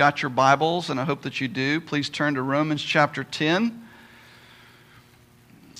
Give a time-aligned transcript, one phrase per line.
[0.00, 3.86] got your Bibles, and I hope that you do, please turn to Romans chapter 10.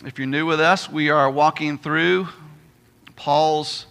[0.04, 2.28] If you're new with us, we are walking through
[3.16, 3.86] Paul's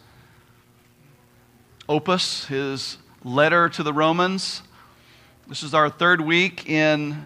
[1.89, 4.62] opus, his letter to the Romans.
[5.47, 7.26] This is our third week in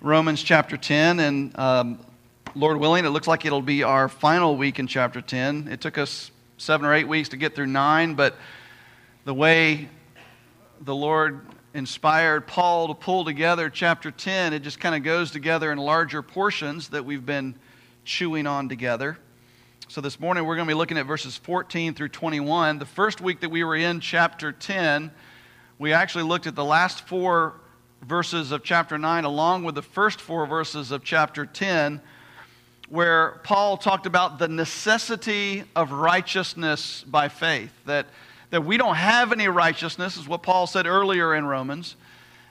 [0.00, 1.98] Romans chapter 10, and um,
[2.54, 5.68] Lord willing, it looks like it'll be our final week in chapter 10.
[5.70, 8.36] It took us seven or eight weeks to get through nine, but
[9.26, 9.90] the way
[10.80, 11.42] the Lord
[11.74, 16.22] inspired Paul to pull together chapter 10, it just kind of goes together in larger
[16.22, 17.54] portions that we've been
[18.04, 19.18] chewing on together.
[19.88, 22.78] So this morning we're going to be looking at verses 14 through 21.
[22.78, 25.10] The first week that we were in chapter 10,
[25.78, 27.54] we actually looked at the last four
[28.02, 32.00] verses of chapter 9 along with the first four verses of chapter 10
[32.88, 38.06] where Paul talked about the necessity of righteousness by faith that
[38.50, 41.96] that we don't have any righteousness, is what Paul said earlier in Romans.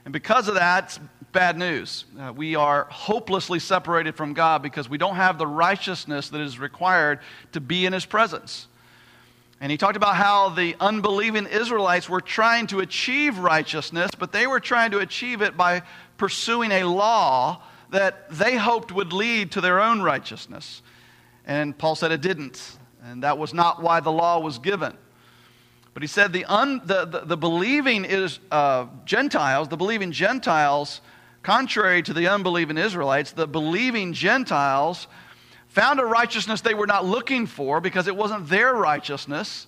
[0.06, 1.00] And because of that, it's
[1.32, 2.06] bad news.
[2.20, 6.60] Uh, we are hopelessly separated from God because we don't have the righteousness that is
[6.60, 7.20] required
[7.52, 8.68] to be in His presence.
[9.60, 14.46] And he talked about how the unbelieving Israelites were trying to achieve righteousness, but they
[14.46, 15.82] were trying to achieve it by
[16.18, 20.84] pursuing a law that they hoped would lead to their own righteousness.
[21.46, 22.78] And Paul said it didn't.
[23.04, 24.96] And that was not why the law was given.
[25.98, 31.02] But he said the, un, the, the, the believing is, uh, Gentiles, the believing Gentiles,
[31.42, 35.08] contrary to the unbelieving Israelites, the believing Gentiles
[35.70, 39.66] found a righteousness they were not looking for because it wasn't their righteousness.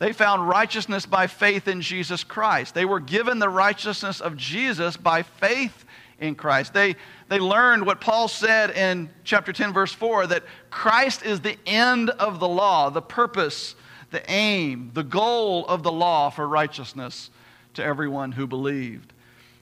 [0.00, 2.74] They found righteousness by faith in Jesus Christ.
[2.74, 5.84] They were given the righteousness of Jesus by faith
[6.18, 6.74] in Christ.
[6.74, 6.96] They,
[7.28, 12.10] they learned what Paul said in chapter 10, verse 4 that Christ is the end
[12.10, 13.76] of the law, the purpose
[14.12, 17.30] the aim, the goal of the law for righteousness
[17.74, 19.12] to everyone who believed.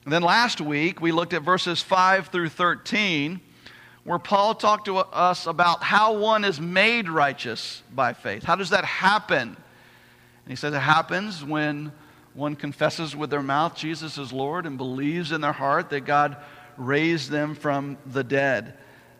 [0.03, 3.39] And then last week, we looked at verses 5 through 13,
[4.03, 8.43] where Paul talked to us about how one is made righteous by faith.
[8.43, 9.49] How does that happen?
[9.49, 11.91] And he says it happens when
[12.33, 16.37] one confesses with their mouth Jesus is Lord and believes in their heart that God
[16.77, 18.73] raised them from the dead.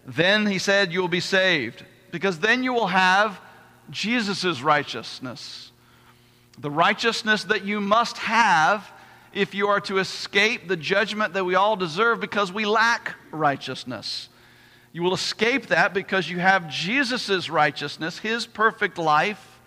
[0.06, 3.40] Then he said, You will be saved, because then you will have
[3.92, 5.72] Jesus' righteousness.
[6.58, 8.92] The righteousness that you must have
[9.34, 14.30] if you are to escape the judgment that we all deserve because we lack righteousness.
[14.94, 19.60] You will escape that because you have Jesus' righteousness, his perfect life,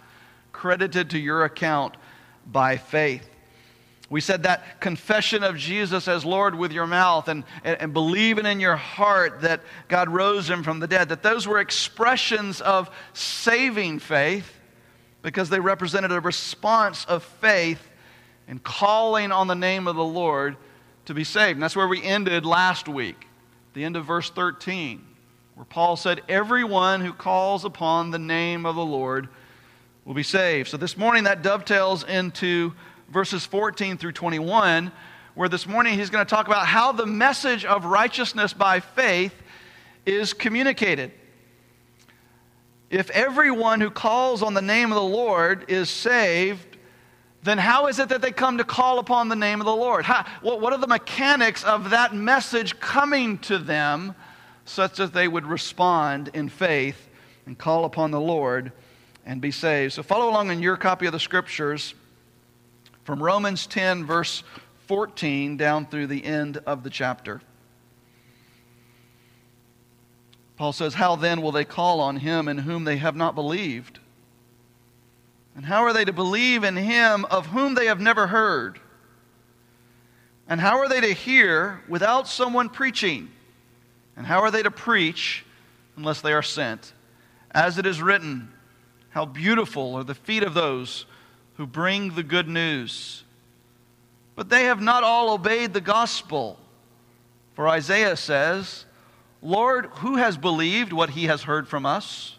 [0.52, 1.96] credited to your account
[2.46, 3.28] by faith.
[4.10, 8.44] We said that confession of Jesus as Lord with your mouth and, and, and, believing
[8.44, 12.90] in your heart that God rose him from the dead, that those were expressions of
[13.14, 14.60] saving faith
[15.22, 17.90] because they represented a response of faith
[18.46, 20.56] in calling on the name of the Lord
[21.06, 21.56] to be saved.
[21.56, 23.26] And that's where we ended last week,
[23.72, 25.02] the end of verse 13,
[25.54, 29.28] where Paul said, Everyone who calls upon the name of the Lord
[30.04, 30.68] will be saved.
[30.68, 32.74] So this morning that dovetails into
[33.08, 34.92] verses 14 through 21,
[35.34, 39.34] where this morning he's going to talk about how the message of righteousness by faith
[40.06, 41.12] is communicated.
[42.90, 46.76] If everyone who calls on the name of the Lord is saved,
[47.42, 50.04] then how is it that they come to call upon the name of the Lord?
[50.04, 54.14] How, what are the mechanics of that message coming to them
[54.64, 57.08] such that they would respond in faith
[57.46, 58.72] and call upon the Lord
[59.26, 59.92] and be saved?
[59.92, 61.94] So follow along in your copy of the scriptures
[63.04, 64.42] from Romans 10, verse
[64.86, 67.40] 14, down through the end of the chapter.
[70.56, 73.98] Paul says, How then will they call on him in whom they have not believed?
[75.56, 78.80] And how are they to believe in him of whom they have never heard?
[80.48, 83.30] And how are they to hear without someone preaching?
[84.16, 85.44] And how are they to preach
[85.96, 86.92] unless they are sent?
[87.50, 88.52] As it is written,
[89.10, 91.06] How beautiful are the feet of those
[91.56, 93.24] who bring the good news.
[94.36, 96.58] But they have not all obeyed the gospel.
[97.54, 98.84] For Isaiah says,
[99.40, 102.36] Lord, who has believed what he has heard from us?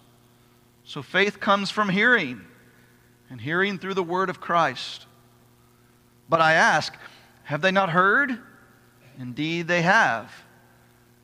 [0.84, 2.42] So faith comes from hearing,
[3.30, 5.06] and hearing through the word of Christ.
[6.28, 6.94] But I ask,
[7.44, 8.38] have they not heard?
[9.18, 10.32] Indeed, they have.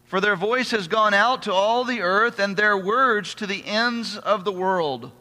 [0.05, 3.65] For their voice has gone out to all the earth, and their words to the
[3.65, 5.11] ends of the world.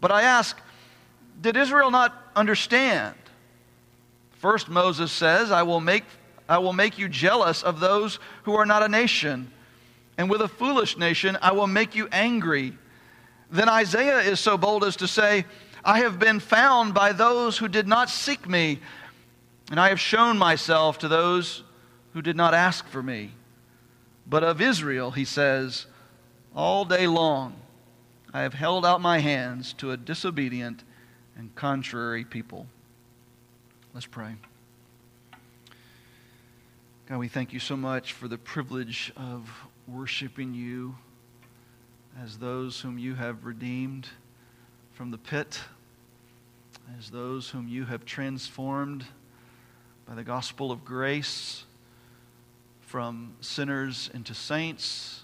[0.00, 0.58] But I ask,
[1.42, 3.14] did Israel not understand?
[4.38, 6.04] First, Moses says, I will make,
[6.48, 9.52] I will make you jealous of those who are not a nation,
[10.16, 12.72] and with a foolish nation I will make you angry.
[13.50, 15.44] Then Isaiah is so bold as to say,
[15.84, 18.78] I have been found by those who did not seek me.
[19.70, 21.62] And I have shown myself to those
[22.12, 23.32] who did not ask for me.
[24.26, 25.86] But of Israel, he says,
[26.54, 27.54] all day long
[28.32, 30.84] I have held out my hands to a disobedient
[31.36, 32.66] and contrary people.
[33.94, 34.34] Let's pray.
[37.08, 39.50] God, we thank you so much for the privilege of
[39.86, 40.96] worshiping you
[42.22, 44.08] as those whom you have redeemed
[44.92, 45.60] from the pit,
[46.98, 49.04] as those whom you have transformed
[50.06, 51.64] by the gospel of grace
[52.80, 55.22] from sinners into saints,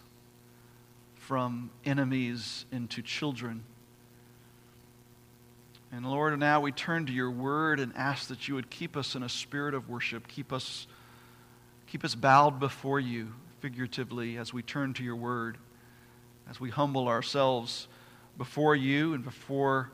[1.14, 3.62] from enemies into children.
[5.90, 9.14] And Lord, now we turn to your word and ask that you would keep us
[9.14, 10.86] in a spirit of worship, keep us,
[11.86, 15.56] keep us bowed before you, figuratively, as we turn to your word,
[16.48, 17.88] as we humble ourselves
[18.36, 19.90] before you and before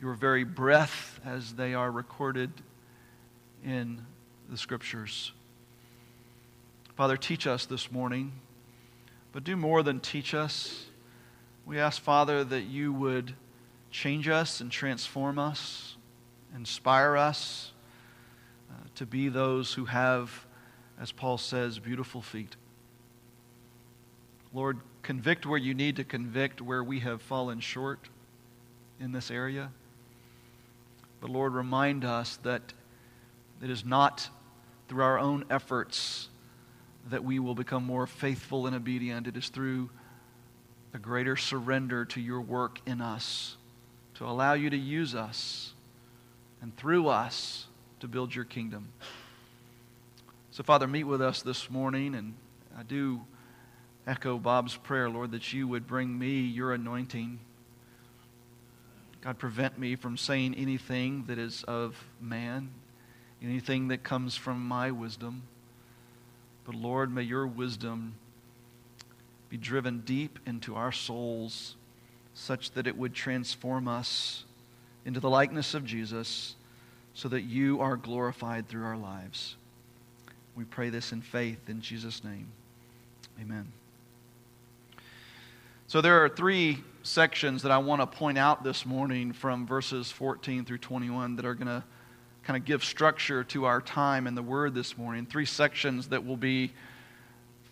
[0.00, 2.50] your very breath as they are recorded
[3.64, 4.04] in
[4.48, 5.32] the scriptures.
[6.94, 8.32] Father, teach us this morning,
[9.32, 10.86] but do more than teach us.
[11.66, 13.34] We ask, Father, that you would
[13.94, 15.94] change us and transform us,
[16.52, 17.70] inspire us
[18.68, 20.44] uh, to be those who have,
[21.00, 22.56] as Paul says, beautiful feet.
[24.52, 28.08] Lord, convict where you need to convict where we have fallen short
[28.98, 29.70] in this area.
[31.20, 32.74] But Lord, remind us that
[33.62, 34.28] it is not
[34.88, 36.28] through our own efforts
[37.10, 39.28] that we will become more faithful and obedient.
[39.28, 39.88] It is through
[40.92, 43.56] a greater surrender to your work in us,
[44.14, 45.72] to allow you to use us,
[46.62, 47.66] and through us
[48.00, 48.88] to build your kingdom.
[50.50, 52.34] So, Father, meet with us this morning, and
[52.78, 53.22] I do
[54.06, 57.40] echo Bob's prayer, Lord, that you would bring me your anointing.
[59.20, 62.70] God, prevent me from saying anything that is of man
[63.44, 65.42] anything that comes from my wisdom.
[66.64, 68.14] But Lord, may your wisdom
[69.48, 71.76] be driven deep into our souls
[72.34, 74.44] such that it would transform us
[75.04, 76.56] into the likeness of Jesus
[77.14, 79.56] so that you are glorified through our lives.
[80.56, 82.48] We pray this in faith in Jesus' name.
[83.40, 83.72] Amen.
[85.86, 90.10] So there are three sections that I want to point out this morning from verses
[90.10, 91.84] 14 through 21 that are going to
[92.42, 95.26] kind of give structure to our time in the Word this morning.
[95.26, 96.72] Three sections that will be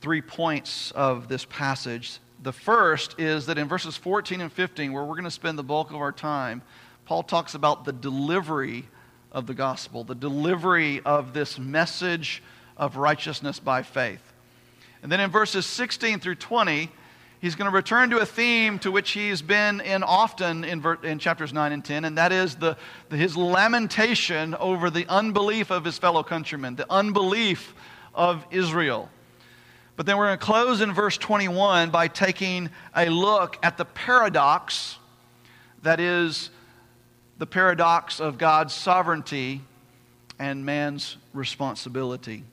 [0.00, 2.18] three points of this passage.
[2.42, 5.62] The first is that in verses 14 and 15, where we're going to spend the
[5.62, 6.62] bulk of our time,
[7.04, 8.88] Paul talks about the delivery
[9.30, 12.42] of the gospel, the delivery of this message
[12.76, 14.32] of righteousness by faith.
[15.02, 16.90] And then in verses 16 through 20,
[17.40, 21.20] he's going to return to a theme to which he's been in often in, in
[21.20, 22.76] chapters 9 and 10, and that is the,
[23.08, 27.72] the, his lamentation over the unbelief of his fellow countrymen, the unbelief
[28.16, 29.08] of Israel.
[29.96, 33.84] But then we're going to close in verse 21 by taking a look at the
[33.84, 34.98] paradox
[35.82, 36.50] that is
[37.38, 39.60] the paradox of God's sovereignty
[40.38, 42.44] and man's responsibility.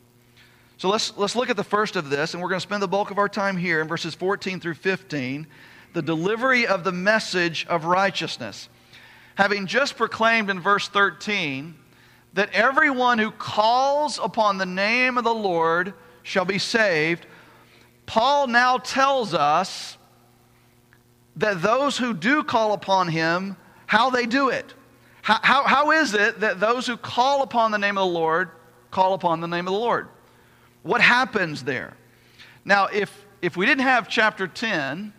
[0.77, 2.87] So let's, let's look at the first of this, and we're going to spend the
[2.87, 5.47] bulk of our time here in verses 14 through 15
[5.93, 8.69] the delivery of the message of righteousness.
[9.35, 11.75] Having just proclaimed in verse 13
[12.33, 17.25] that everyone who calls upon the name of the Lord shall be saved,
[18.05, 19.97] Paul now tells us
[21.35, 24.73] that those who do call upon him, how they do it.
[25.21, 28.49] How, how, how is it that those who call upon the name of the Lord
[28.91, 30.07] call upon the name of the Lord?
[30.83, 31.95] What happens there?
[32.65, 35.13] Now, if, if we didn't have chapter 10,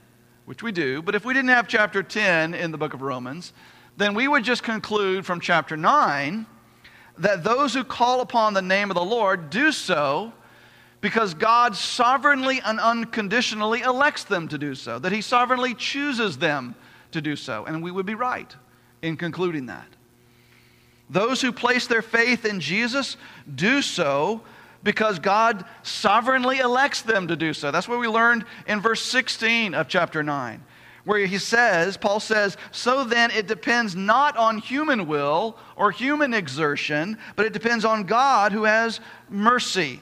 [0.46, 3.52] which we do, but if we didn't have chapter 10 in the book of Romans,
[3.96, 6.46] then we would just conclude from chapter 9
[7.18, 10.32] that those who call upon the name of the Lord do so
[11.00, 16.74] because God sovereignly and unconditionally elects them to do so, that He sovereignly chooses them
[17.12, 17.64] to do so.
[17.64, 18.54] And we would be right
[19.02, 19.86] in concluding that.
[21.08, 23.16] Those who place their faith in Jesus
[23.52, 24.42] do so
[24.82, 27.70] because God sovereignly elects them to do so.
[27.70, 30.62] That's what we learned in verse 16 of chapter 9,
[31.04, 36.32] where he says, Paul says, So then it depends not on human will or human
[36.32, 40.00] exertion, but it depends on God who has mercy.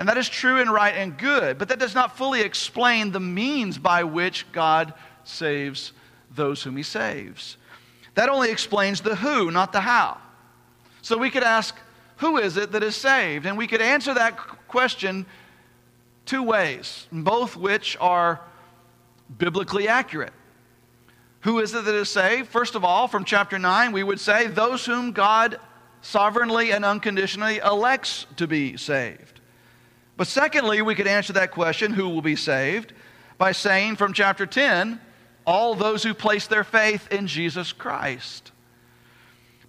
[0.00, 3.20] And that is true and right and good, but that does not fully explain the
[3.20, 5.92] means by which God saves
[6.34, 7.58] those whom he saves.
[8.14, 10.16] That only explains the who, not the how.
[11.02, 11.76] So we could ask,
[12.16, 13.44] who is it that is saved?
[13.44, 14.38] And we could answer that
[14.68, 15.26] question
[16.24, 18.40] two ways, both which are
[19.36, 20.32] biblically accurate.
[21.40, 22.48] Who is it that is saved?
[22.48, 25.60] First of all, from chapter 9, we would say those whom God
[26.00, 29.39] sovereignly and unconditionally elects to be saved.
[30.20, 32.92] But secondly, we could answer that question who will be saved
[33.38, 35.00] by saying from chapter 10
[35.46, 38.52] all those who place their faith in Jesus Christ.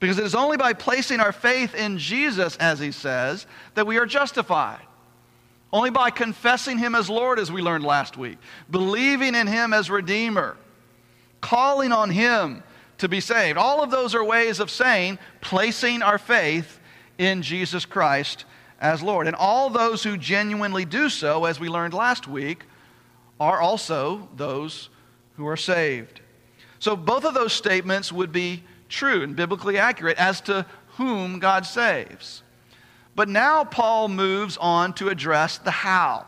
[0.02, 3.96] Because it is only by placing our faith in Jesus, as he says, that we
[3.96, 4.82] are justified.
[5.72, 8.38] Only by confessing him as Lord, as we learned last week,
[8.70, 10.58] believing in him as Redeemer,
[11.40, 12.62] calling on him
[12.98, 13.58] to be saved.
[13.58, 16.78] All of those are ways of saying placing our faith
[17.18, 18.44] in Jesus Christ
[18.82, 19.28] as Lord.
[19.28, 22.66] And all those who genuinely do so, as we learned last week,
[23.40, 24.90] are also those
[25.38, 26.20] who are saved.
[26.80, 30.66] So both of those statements would be true and biblically accurate as to
[30.98, 32.44] whom God saves.
[33.16, 36.26] But now Paul moves on to address the how.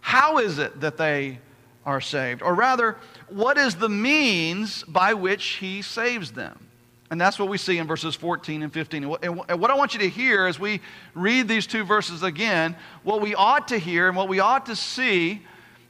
[0.00, 1.38] How is it that they
[1.84, 2.42] are saved?
[2.42, 2.96] Or rather,
[3.28, 6.69] what is the means by which he saves them?
[7.10, 9.16] And that's what we see in verses 14 and 15.
[9.22, 10.80] And what I want you to hear as we
[11.14, 14.76] read these two verses again, what we ought to hear and what we ought to
[14.76, 15.42] see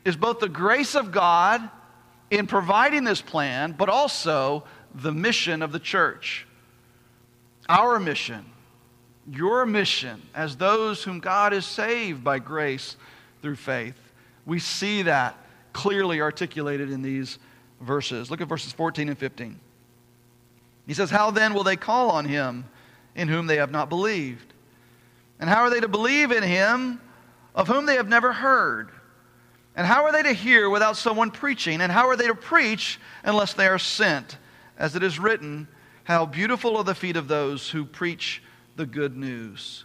[0.04, 1.68] is both the grace of God
[2.30, 6.46] in providing this plan, but also the mission of the church.
[7.68, 8.46] Our mission,
[9.30, 12.96] your mission, as those whom God has saved by grace
[13.42, 13.94] through faith.
[14.46, 15.36] We see that
[15.74, 17.38] clearly articulated in these
[17.80, 18.30] verses.
[18.30, 19.60] Look at verses 14 and 15.
[20.90, 22.64] He says, How then will they call on him
[23.14, 24.52] in whom they have not believed?
[25.38, 27.00] And how are they to believe in him
[27.54, 28.90] of whom they have never heard?
[29.76, 31.80] And how are they to hear without someone preaching?
[31.80, 34.36] And how are they to preach unless they are sent?
[34.76, 35.68] As it is written,
[36.02, 38.42] How beautiful are the feet of those who preach
[38.74, 39.84] the good news.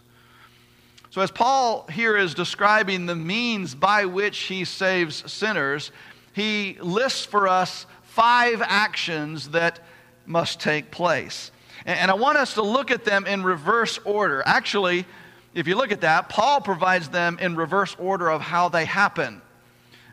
[1.10, 5.92] So, as Paul here is describing the means by which he saves sinners,
[6.32, 9.78] he lists for us five actions that
[10.26, 11.50] must take place.
[11.84, 14.42] And I want us to look at them in reverse order.
[14.44, 15.06] Actually,
[15.54, 19.40] if you look at that, Paul provides them in reverse order of how they happen.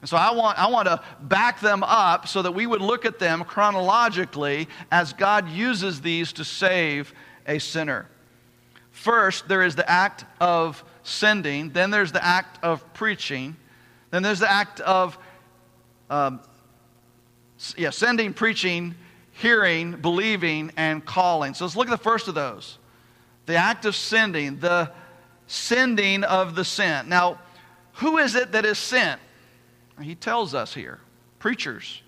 [0.02, 3.06] And so I want, I want to back them up so that we would look
[3.06, 7.14] at them chronologically as God uses these to save
[7.48, 8.08] a sinner.
[8.92, 13.56] First, there is the act of sending, then there's the act of preaching,
[14.12, 15.18] then there's the act of
[16.10, 16.42] um,
[17.78, 18.96] yeah, sending, preaching,
[19.34, 21.54] hearing, believing, and calling.
[21.54, 22.78] So let's look at the first of those
[23.46, 24.90] the act of sending, the
[25.48, 27.10] sending of the sent.
[27.10, 27.40] Now,
[27.94, 29.20] who is it that is sent?
[30.02, 31.00] He tells us here
[31.40, 32.02] preachers.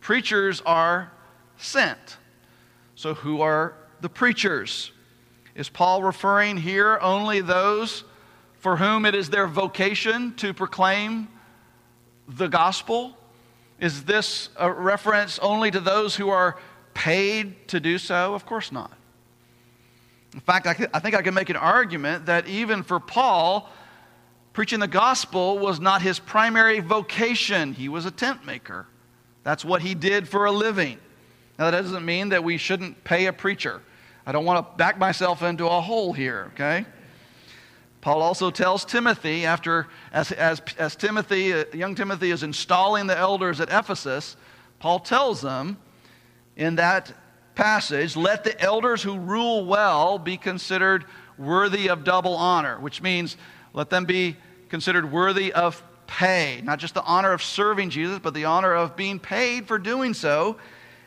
[0.00, 1.12] Preachers are
[1.56, 2.16] sent.
[2.94, 4.92] So, who are the preachers?
[5.54, 8.04] Is Paul referring here only those
[8.58, 11.28] for whom it is their vocation to proclaim
[12.28, 13.16] the gospel?
[13.80, 16.58] Is this a reference only to those who are
[16.94, 18.34] paid to do so?
[18.34, 18.92] Of course not.
[20.34, 23.68] In fact, I, think I can make an argument that even for Paul,
[24.52, 27.72] Preaching the gospel was not his primary vocation.
[27.72, 28.86] He was a tent maker.
[29.44, 30.98] That's what he did for a living.
[31.58, 33.80] Now, that doesn't mean that we shouldn't pay a preacher.
[34.26, 36.84] I don't want to back myself into a hole here, okay?
[38.00, 43.16] Paul also tells Timothy, after, as, as, as Timothy, uh, young Timothy is installing the
[43.16, 44.36] elders at Ephesus,
[44.78, 45.76] Paul tells them
[46.56, 47.12] in that
[47.54, 51.04] passage, let the elders who rule well be considered
[51.36, 53.36] worthy of double honor, which means
[53.74, 54.36] let them be
[54.70, 58.96] considered worthy of pay, not just the honor of serving Jesus, but the honor of
[58.96, 60.56] being paid for doing so,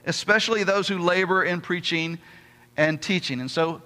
[0.05, 2.19] especially those who labor in preaching
[2.77, 3.39] and teaching.
[3.39, 3.81] And so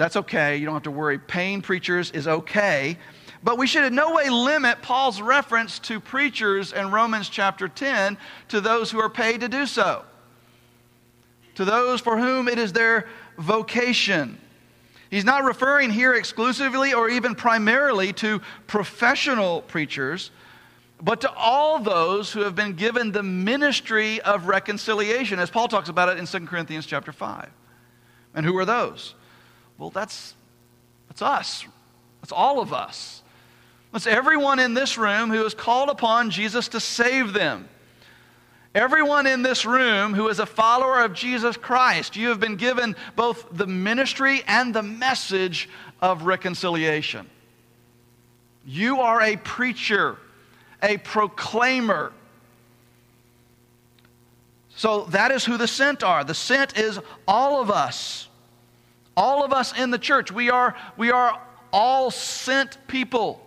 [0.00, 0.56] that's okay.
[0.56, 1.18] You don't have to worry.
[1.18, 2.96] Paying preachers is okay.
[3.44, 8.16] But we should in no way limit Paul's reference to preachers in Romans chapter 10
[8.48, 10.06] to those who are paid to do so,
[11.56, 14.38] to those for whom it is their vocation.
[15.10, 20.30] He's not referring here exclusively or even primarily to professional preachers,
[21.02, 25.90] but to all those who have been given the ministry of reconciliation, as Paul talks
[25.90, 27.50] about it in 2 Corinthians chapter 5.
[28.34, 29.14] And who are those?
[29.80, 30.34] Well, that's,
[31.08, 31.66] that's us.
[32.20, 33.22] That's all of us.
[33.92, 37.66] That's everyone in this room who has called upon Jesus to save them.
[38.74, 42.94] Everyone in this room who is a follower of Jesus Christ, you have been given
[43.16, 45.68] both the ministry and the message
[46.02, 47.28] of reconciliation.
[48.66, 50.18] You are a preacher,
[50.82, 52.12] a proclaimer.
[54.76, 56.22] So that is who the sent are.
[56.22, 58.28] The sent is all of us.
[59.20, 60.32] All of us in the church.
[60.32, 61.38] We are, we are
[61.74, 63.44] all sent people.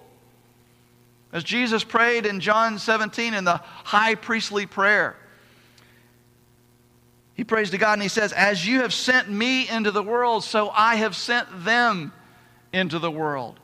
[1.31, 5.15] As Jesus prayed in John 17 in the high priestly prayer,
[7.33, 10.43] He prays to God and he says, As you have sent me into the world,
[10.43, 12.13] so I have sent them
[12.71, 13.59] into the world.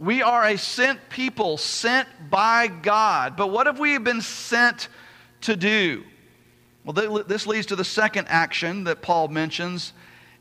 [0.00, 3.36] We are a sent people, sent by God.
[3.36, 4.88] But what have we been sent
[5.42, 6.02] to do?
[6.84, 9.92] Well, this leads to the second action that Paul mentions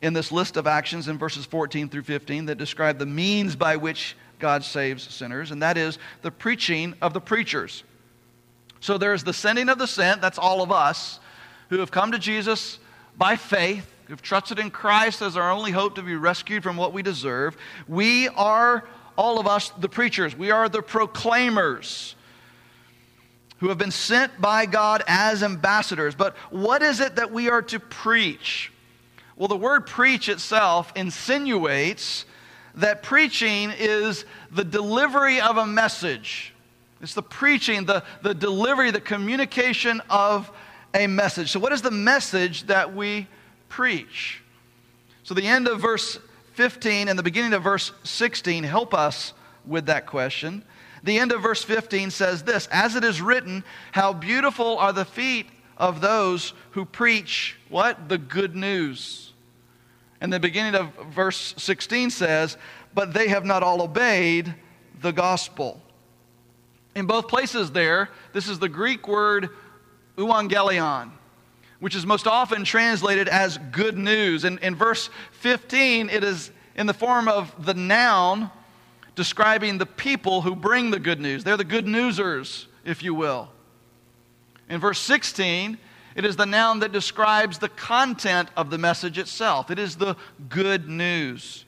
[0.01, 3.77] in this list of actions in verses 14 through 15 that describe the means by
[3.77, 7.83] which God saves sinners, and that is the preaching of the preachers.
[8.79, 11.19] So there's the sending of the sent, that's all of us
[11.69, 12.79] who have come to Jesus
[13.17, 16.93] by faith, who've trusted in Christ as our only hope to be rescued from what
[16.93, 17.57] we deserve.
[17.87, 18.87] We are,
[19.17, 20.35] all of us, the preachers.
[20.35, 22.15] We are the proclaimers
[23.57, 26.13] who have been sent by God as ambassadors.
[26.13, 28.71] But what is it that we are to preach?
[29.37, 32.25] Well, the word preach itself insinuates
[32.75, 36.53] that preaching is the delivery of a message.
[37.01, 40.51] It's the preaching, the, the delivery, the communication of
[40.95, 41.51] a message.
[41.51, 43.27] So, what is the message that we
[43.69, 44.41] preach?
[45.21, 46.17] So, the end of verse
[46.53, 49.33] 15 and the beginning of verse 16 help us
[49.67, 50.63] with that question.
[51.03, 55.05] The end of verse 15 says this As it is written, how beautiful are the
[55.05, 58.09] feet of those who preach what?
[58.09, 59.26] The good news.
[60.19, 62.57] And the beginning of verse 16 says,
[62.93, 64.53] But they have not all obeyed
[65.01, 65.81] the gospel.
[66.95, 69.49] In both places there, this is the Greek word
[70.17, 71.11] euangelion,
[71.79, 74.43] which is most often translated as good news.
[74.43, 78.49] And in verse 15, it is in the form of the noun
[79.15, 81.43] describing the people who bring the good news.
[81.43, 83.49] They're the good newsers, if you will.
[84.69, 85.77] In verse 16,
[86.17, 89.69] it is the noun that describes the content of the message itself.
[89.69, 90.15] It is the
[90.49, 91.63] good news.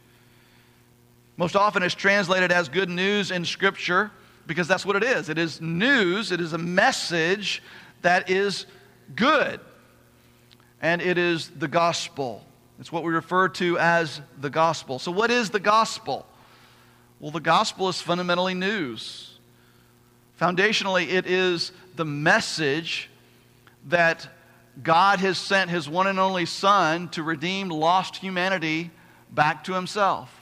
[1.38, 4.10] Most often it's translated as good news in Scripture
[4.48, 5.30] because that's what it is.
[5.30, 7.62] It is news, it is a message
[8.02, 8.66] that is
[9.16, 9.60] good.
[10.82, 12.44] And it is the gospel.
[12.80, 14.98] It's what we refer to as the gospel.
[14.98, 16.26] So, what is the gospel?
[17.20, 19.38] Well, the gospel is fundamentally news.
[20.42, 23.12] Foundationally, it is the message
[23.90, 24.28] that
[24.84, 28.92] God has sent his one and only Son to redeem lost humanity
[29.32, 30.34] back to himself.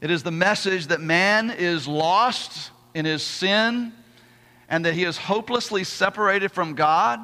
[0.00, 3.92] It is the message that man is lost in his sin
[4.68, 7.20] and that he is hopelessly separated from God,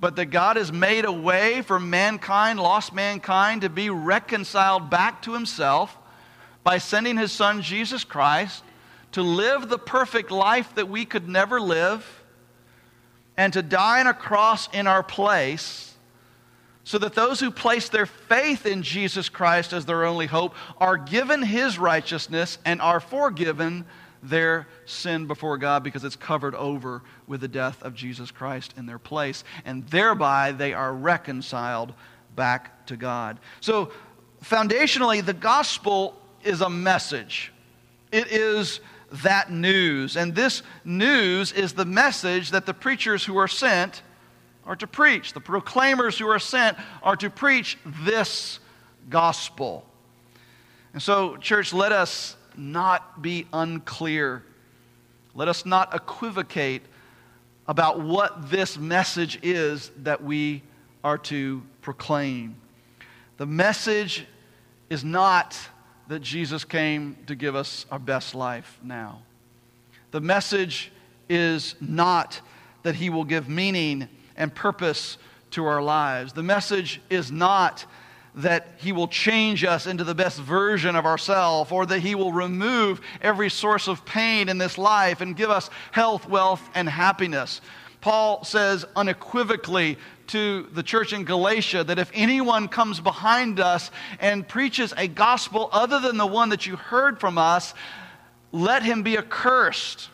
[0.00, 5.22] but that God has made a way for mankind, lost mankind, to be reconciled back
[5.22, 5.96] to himself
[6.62, 8.62] by sending his Son, Jesus Christ,
[9.12, 12.17] to live the perfect life that we could never live
[13.38, 15.94] and to die on a cross in our place,
[16.82, 20.96] so that those who place their faith in Jesus Christ as their only hope are
[20.96, 23.86] given his righteousness and are forgiven
[24.22, 28.86] their sin before God because it's covered over with the death of Jesus Christ in
[28.86, 29.44] their place.
[29.64, 31.92] And thereby they are reconciled
[32.34, 33.38] back to God.
[33.60, 33.92] So,
[34.42, 37.52] foundationally, the gospel is a message.
[38.10, 40.16] It is that news.
[40.16, 44.02] And this news is the message that the preachers who are sent
[44.66, 45.32] are to preach.
[45.32, 48.60] The proclaimers who are sent are to preach this
[49.08, 49.84] gospel.
[50.92, 54.42] And so, church, let us not be unclear.
[55.34, 56.82] Let us not equivocate
[57.66, 60.62] about what this message is that we
[61.04, 62.56] are to proclaim.
[63.36, 64.26] The message
[64.90, 65.56] is not
[66.08, 69.20] that Jesus came to give us our best life now.
[70.10, 70.90] The message
[71.28, 72.40] is not
[72.82, 75.18] that he will give meaning and purpose
[75.50, 76.32] to our lives.
[76.32, 77.84] The message is not
[78.36, 82.32] that he will change us into the best version of ourselves or that he will
[82.32, 87.60] remove every source of pain in this life and give us health, wealth, and happiness.
[88.00, 94.46] Paul says unequivocally to the church in Galatia that if anyone comes behind us and
[94.46, 97.74] preaches a gospel other than the one that you heard from us,
[98.52, 100.08] let him be accursed.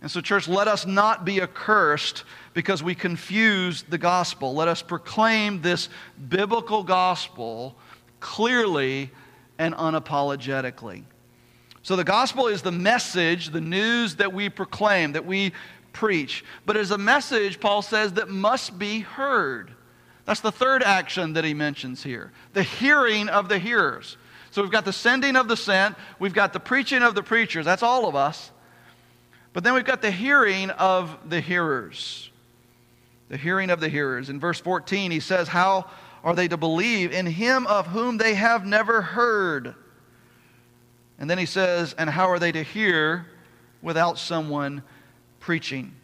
[0.00, 4.54] And so, church, let us not be accursed because we confuse the gospel.
[4.54, 5.88] Let us proclaim this
[6.28, 7.76] biblical gospel
[8.20, 9.10] clearly
[9.58, 11.04] and unapologetically.
[11.82, 15.52] So, the gospel is the message, the news that we proclaim, that we
[15.92, 16.44] preach.
[16.66, 19.72] But as a message, Paul says, that must be heard.
[20.24, 24.16] That's the third action that he mentions here the hearing of the hearers.
[24.50, 27.64] So we've got the sending of the sent, we've got the preaching of the preachers,
[27.64, 28.50] that's all of us.
[29.52, 32.30] But then we've got the hearing of the hearers.
[33.28, 34.28] The hearing of the hearers.
[34.28, 35.90] In verse 14, he says, How
[36.22, 39.74] are they to believe in him of whom they have never heard?
[41.18, 43.26] And then he says, And how are they to hear
[43.82, 44.82] without someone
[45.42, 45.94] preaching.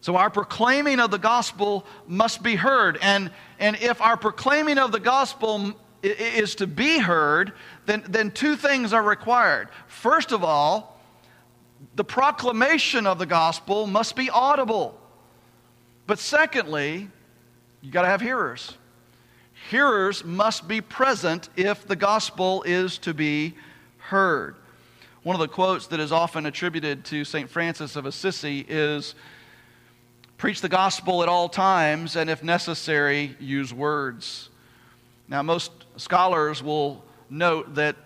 [0.00, 2.96] So our proclaiming of the gospel must be heard.
[3.02, 7.52] And, and if our proclaiming of the gospel is to be heard,
[7.86, 9.68] then, then two things are required.
[9.88, 11.00] First of all,
[11.96, 14.98] the proclamation of the gospel must be audible.
[16.06, 17.08] But secondly,
[17.80, 18.74] you got to have hearers.
[19.70, 23.56] Hearers must be present if the gospel is to be
[23.98, 24.54] heard.
[25.26, 27.50] One of the quotes that is often attributed to St.
[27.50, 29.16] Francis of Assisi is
[30.38, 34.50] Preach the gospel at all times, and if necessary, use words.
[35.26, 37.96] Now, most scholars will note that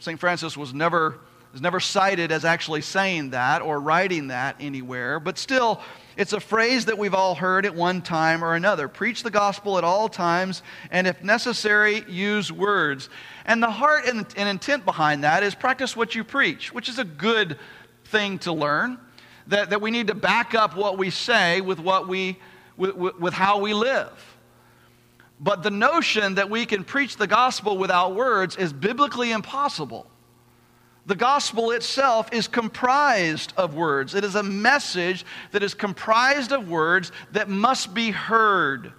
[0.00, 0.18] St.
[0.18, 1.20] Francis was never,
[1.54, 5.80] is never cited as actually saying that or writing that anywhere, but still,
[6.18, 8.88] it's a phrase that we've all heard at one time or another.
[8.88, 13.08] Preach the gospel at all times, and if necessary, use words.
[13.46, 16.98] And the heart and, and intent behind that is practice what you preach, which is
[16.98, 17.56] a good
[18.06, 18.98] thing to learn.
[19.46, 22.40] That, that we need to back up what we say with, what we,
[22.76, 24.10] with, with how we live.
[25.38, 30.10] But the notion that we can preach the gospel without words is biblically impossible.
[31.08, 34.14] The gospel itself is comprised of words.
[34.14, 38.92] It is a message that is comprised of words that must be heard.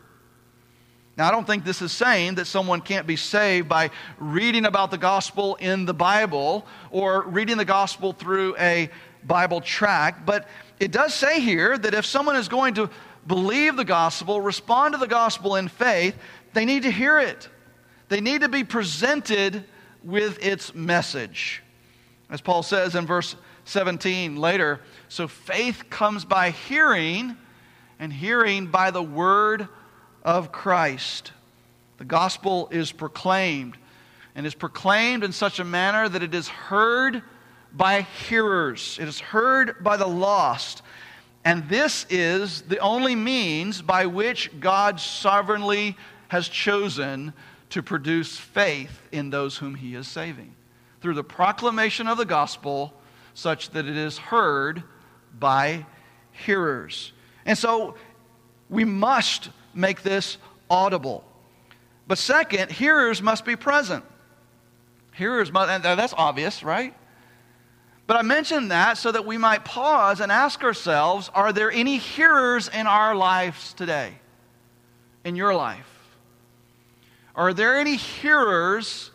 [1.20, 4.90] Now, I don't think this is saying that someone can't be saved by reading about
[4.90, 8.90] the gospel in the Bible or reading the gospel through a
[9.24, 10.48] Bible tract, but
[10.80, 12.90] it does say here that if someone is going to
[13.28, 16.16] believe the gospel, respond to the gospel in faith,
[16.54, 17.48] they need to hear it.
[18.08, 19.64] They need to be presented
[20.04, 21.62] with its message.
[22.30, 27.36] As Paul says in verse 17 later, so faith comes by hearing,
[28.00, 29.68] and hearing by the word
[30.24, 31.32] of Christ.
[31.98, 33.78] The gospel is proclaimed,
[34.36, 37.24] and is proclaimed in such a manner that it is heard
[37.74, 40.82] by hearers, it is heard by the lost.
[41.46, 45.96] And this is the only means by which God sovereignly
[46.28, 47.34] has chosen
[47.70, 50.54] to produce faith in those whom he is saving
[51.02, 52.94] through the proclamation of the gospel,
[53.34, 54.84] such that it is heard
[55.38, 55.86] by
[56.32, 57.14] hearers.
[57.46, 57.96] And so
[58.70, 60.38] we must make this
[60.70, 61.24] audible.
[62.08, 64.04] But second, hearers must be present.
[65.14, 66.94] Hearers must, and that's obvious, right?
[68.08, 71.98] But I mention that so that we might pause and ask ourselves are there any
[71.98, 74.14] hearers in our lives today?
[75.24, 75.86] In your life?
[77.36, 79.12] Are there any hearers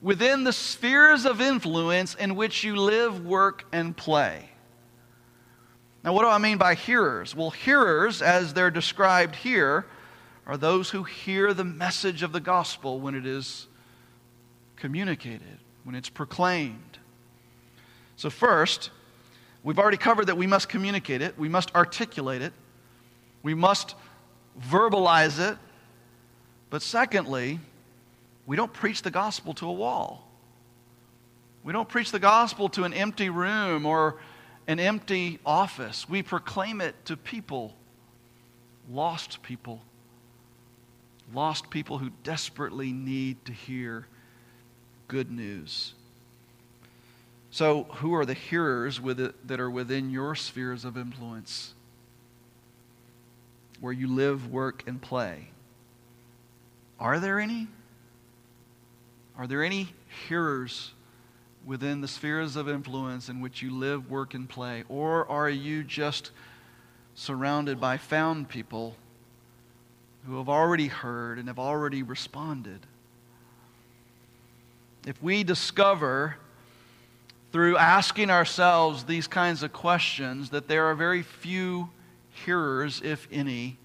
[0.00, 4.48] within the spheres of influence in which you live, work, and play.
[6.04, 7.34] Now, what do I mean by hearers?
[7.34, 9.86] Well, hearers, as they're described here,
[10.46, 13.66] are those who hear the message of the gospel when it is
[14.76, 16.98] communicated, when it's proclaimed.
[18.16, 18.90] So, first,
[19.62, 22.52] we've already covered that we must communicate it, we must articulate it,
[23.42, 23.94] we must
[24.70, 25.58] verbalize it.
[26.70, 27.60] But secondly,
[28.48, 30.26] we don't preach the gospel to a wall.
[31.62, 34.16] We don't preach the gospel to an empty room or
[34.66, 36.08] an empty office.
[36.08, 37.74] We proclaim it to people,
[38.90, 39.82] lost people,
[41.34, 44.06] lost people who desperately need to hear
[45.08, 45.92] good news.
[47.50, 48.98] So, who are the hearers
[49.44, 51.74] that are within your spheres of influence,
[53.78, 55.50] where you live, work, and play?
[56.98, 57.68] Are there any?
[59.38, 59.88] Are there any
[60.26, 60.92] hearers
[61.64, 64.82] within the spheres of influence in which you live, work, and play?
[64.88, 66.32] Or are you just
[67.14, 68.96] surrounded by found people
[70.26, 72.80] who have already heard and have already responded?
[75.06, 76.36] If we discover
[77.52, 81.90] through asking ourselves these kinds of questions that there are very few
[82.44, 83.78] hearers, if any,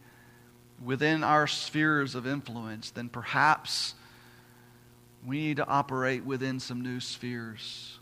[0.83, 3.93] within our spheres of influence, then perhaps
[5.25, 7.99] we need to operate within some new spheres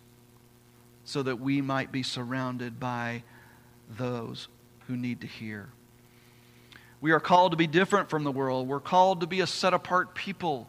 [1.03, 3.23] so that we might be surrounded by
[3.89, 4.47] those
[4.87, 5.69] who need to hear.
[6.99, 8.67] We are called to be different from the world.
[8.67, 10.67] We're called to be a set apart people.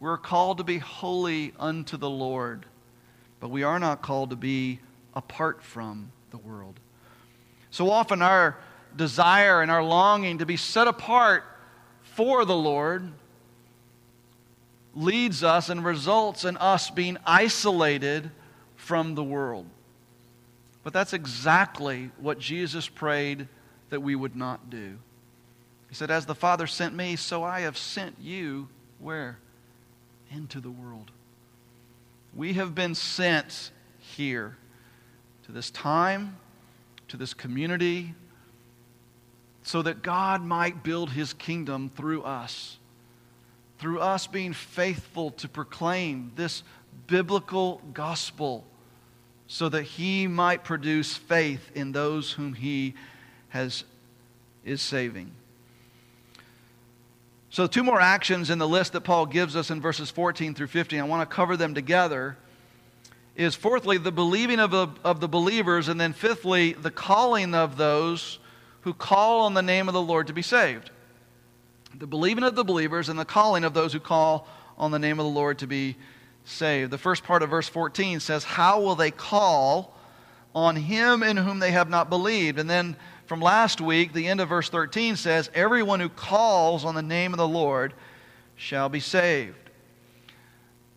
[0.00, 2.66] We're called to be holy unto the Lord.
[3.40, 4.80] But we are not called to be
[5.14, 6.80] apart from the world.
[7.70, 8.56] So often, our
[8.96, 11.44] desire and our longing to be set apart
[12.02, 13.12] for the Lord
[14.96, 18.30] leads us and results in us being isolated
[18.76, 19.66] from the world.
[20.82, 23.48] But that's exactly what Jesus prayed
[23.90, 24.98] that we would not do.
[25.88, 29.38] He said, As the Father sent me, so I have sent you where?
[30.30, 31.10] Into the world.
[32.34, 34.56] We have been sent here
[35.44, 36.36] to this time,
[37.08, 38.14] to this community,
[39.62, 42.78] so that God might build his kingdom through us.
[43.78, 46.62] Through us being faithful to proclaim this
[47.06, 48.64] biblical gospel,
[49.48, 52.94] so that he might produce faith in those whom he
[53.50, 53.84] has,
[54.64, 55.30] is saving.
[57.50, 60.66] So, two more actions in the list that Paul gives us in verses 14 through
[60.66, 61.00] 15.
[61.00, 62.36] I want to cover them together.
[63.34, 68.38] Is fourthly, the believing of of the believers, and then fifthly, the calling of those
[68.80, 70.90] who call on the name of the Lord to be saved.
[71.98, 75.18] The believing of the believers and the calling of those who call on the name
[75.18, 75.96] of the Lord to be
[76.44, 76.90] saved.
[76.90, 79.96] The first part of verse 14 says, How will they call
[80.54, 82.58] on him in whom they have not believed?
[82.58, 86.94] And then from last week, the end of verse 13 says, Everyone who calls on
[86.94, 87.94] the name of the Lord
[88.56, 89.56] shall be saved.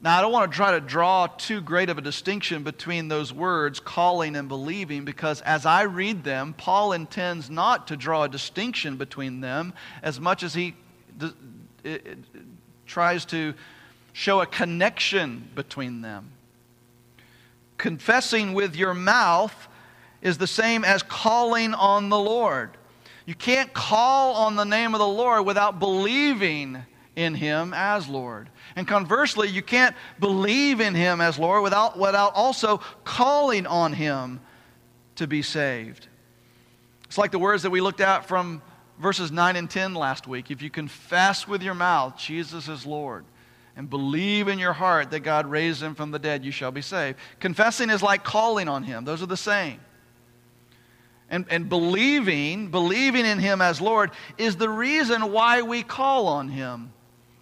[0.02, 3.32] Now, I don't want to try to draw too great of a distinction between those
[3.32, 8.30] words, calling and believing, because as I read them, Paul intends not to draw a
[8.30, 10.76] distinction between them as much as he
[12.86, 13.54] tries to
[14.14, 16.32] show a connection between them.
[17.78, 19.68] Confessing with your mouth
[20.22, 22.72] is the same as calling on the Lord.
[23.26, 26.84] You can't call on the name of the Lord without believing
[27.16, 28.50] in him as Lord.
[28.76, 34.40] And conversely, you can't believe in him as Lord without, without also calling on him
[35.16, 36.08] to be saved.
[37.06, 38.62] It's like the words that we looked at from
[39.00, 40.52] verses 9 and 10 last week.
[40.52, 43.26] If you confess with your mouth Jesus is Lord
[43.76, 46.82] and believe in your heart that God raised him from the dead, you shall be
[46.82, 47.18] saved.
[47.40, 49.80] Confessing is like calling on him, those are the same.
[51.32, 56.50] And, and believing, believing in him as Lord, is the reason why we call on
[56.50, 56.92] him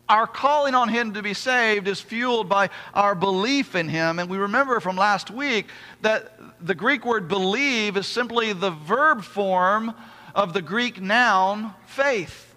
[0.10, 4.20] our calling on Him to be saved is fueled by our belief in Him.
[4.20, 5.68] And we remember from last week
[6.02, 9.94] that the Greek word believe is simply the verb form
[10.38, 12.54] of the Greek noun faith.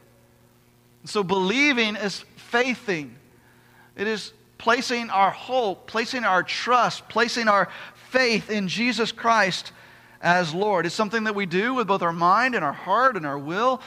[1.07, 3.17] So believing is faithing,
[3.97, 7.71] it is placing our hope, placing our trust, placing our
[8.11, 9.73] faith in Jesus Christ
[10.21, 10.85] as Lord.
[10.85, 13.81] It's something that we do with both our mind and our heart and our will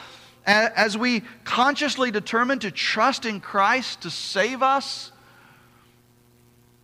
[0.44, 5.12] as we consciously determine to trust in Christ to save us,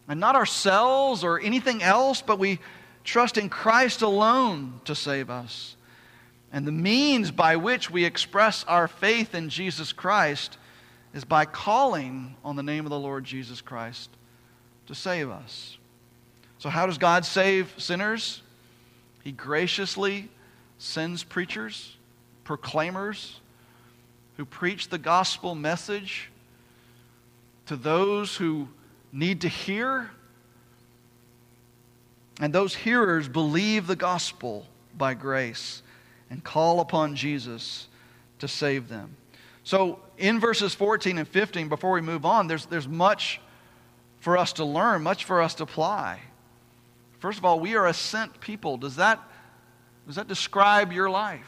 [0.08, 2.58] and not ourselves or anything else, but we
[3.04, 5.76] trust in Christ alone to save us.
[6.52, 10.58] And the means by which we express our faith in Jesus Christ
[11.14, 14.10] is by calling on the name of the Lord Jesus Christ
[14.86, 15.76] to save us.
[16.58, 18.42] So, how does God save sinners?
[19.22, 20.28] He graciously
[20.78, 21.96] sends preachers,
[22.44, 23.40] proclaimers,
[24.36, 26.30] who preach the gospel message
[27.66, 28.68] to those who
[29.12, 30.10] need to hear.
[32.40, 35.82] And those hearers believe the gospel by grace
[36.30, 37.88] and call upon Jesus
[38.38, 39.16] to save them.
[39.64, 43.40] So, in verses 14 and 15, before we move on, there's, there's much
[44.20, 46.20] for us to learn, much for us to apply.
[47.18, 48.76] First of all, we are a sent people.
[48.78, 49.20] Does that,
[50.06, 51.46] does that describe your life?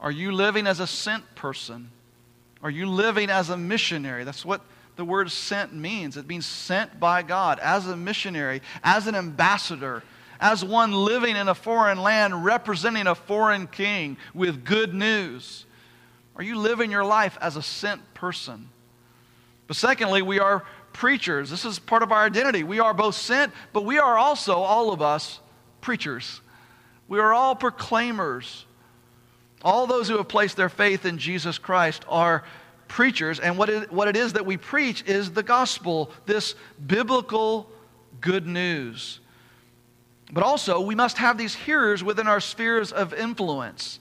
[0.00, 1.90] Are you living as a sent person?
[2.62, 4.24] Are you living as a missionary?
[4.24, 4.60] That's what
[4.96, 6.16] the word sent means.
[6.16, 10.02] It means sent by God as a missionary, as an ambassador,
[10.40, 15.66] as one living in a foreign land representing a foreign king with good news.
[16.36, 18.68] Are you living your life as a sent person?
[19.66, 21.50] But secondly, we are preachers.
[21.50, 22.64] This is part of our identity.
[22.64, 25.40] We are both sent, but we are also, all of us,
[25.80, 26.40] preachers.
[27.08, 28.66] We are all proclaimers
[29.64, 32.44] all those who have placed their faith in Jesus Christ are
[32.86, 36.54] preachers, and what it, what it is that we preach is the gospel, this
[36.86, 37.70] biblical
[38.20, 39.20] good news.
[40.34, 44.00] But also, we must have these hearers within our spheres of influence.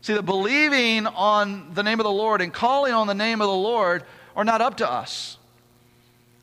[0.00, 3.46] See, the believing on the name of the Lord and calling on the name of
[3.46, 4.02] the Lord
[4.34, 5.36] are not up to us.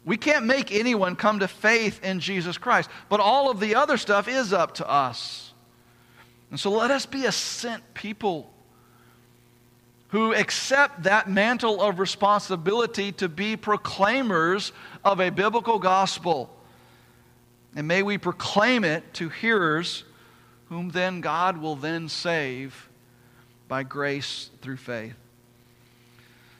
[0.05, 3.97] We can't make anyone come to faith in Jesus Christ, but all of the other
[3.97, 5.51] stuff is up to us.
[6.51, 8.51] And so let us be a sent people
[10.09, 16.55] who accept that mantle of responsibility to be proclaimers of a biblical gospel.
[17.75, 20.03] And may we proclaim it to hearers
[20.69, 22.89] whom then God will then save
[23.67, 25.15] by grace through faith.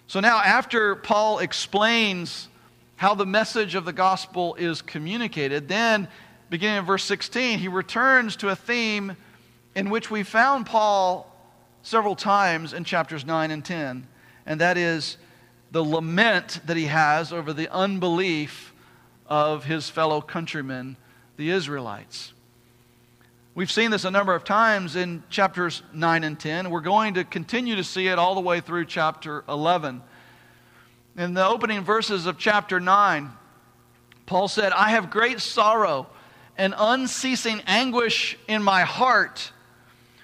[0.08, 2.48] So now, after Paul explains
[2.96, 6.08] how the message of the gospel is communicated, then,
[6.50, 9.16] beginning in verse 16, he returns to a theme
[9.76, 11.30] in which we found Paul
[11.82, 14.08] several times in chapters 9 and 10,
[14.46, 15.18] and that is
[15.72, 18.74] the lament that he has over the unbelief
[19.26, 20.96] of his fellow countrymen,
[21.38, 22.34] the Israelites.
[23.56, 26.70] We've seen this a number of times in chapters 9 and 10.
[26.70, 30.02] We're going to continue to see it all the way through chapter 11.
[31.18, 33.30] In the opening verses of chapter 9,
[34.26, 36.08] Paul said, I have great sorrow
[36.58, 39.52] and unceasing anguish in my heart.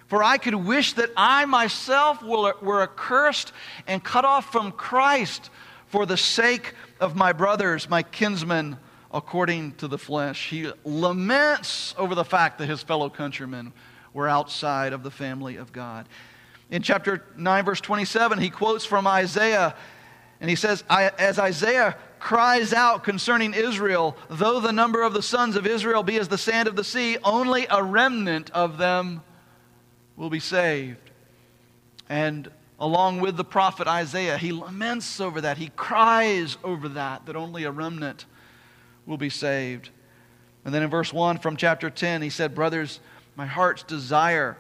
[0.08, 3.52] For I could wish that I myself were accursed
[3.86, 5.52] and cut off from Christ
[5.88, 8.78] for the sake of my brothers, my kinsmen
[9.12, 10.50] according to the flesh.
[10.50, 13.74] He laments over the fact that his fellow countrymen
[14.14, 16.08] were outside of the family of God.
[16.70, 19.76] In chapter 9, verse 27, he quotes from Isaiah,
[20.40, 25.56] and he says, As Isaiah cries out concerning Israel, though the number of the sons
[25.56, 29.24] of Israel be as the sand of the sea, only a remnant of them
[30.16, 31.10] will be saved.
[32.08, 35.58] And along with the prophet Isaiah, he laments over that.
[35.58, 38.26] He cries over that, that only a remnant
[39.10, 39.90] will be saved.
[40.64, 43.00] And then in verse 1 from chapter 10, he said, Brothers,
[43.36, 44.56] my heart's desire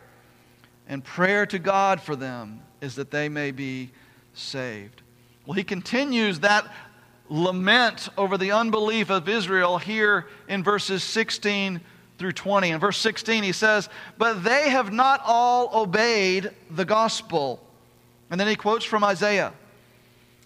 [0.87, 3.91] and prayer to God for them is that they may be
[4.33, 5.03] saved.
[5.45, 6.67] Well, he continues that
[7.29, 11.79] lament over the unbelief of Israel here in verses 16
[12.17, 12.71] through 20.
[12.71, 17.63] In verse 16, he says, But they have not all obeyed the gospel.
[18.31, 19.53] And then he quotes from Isaiah.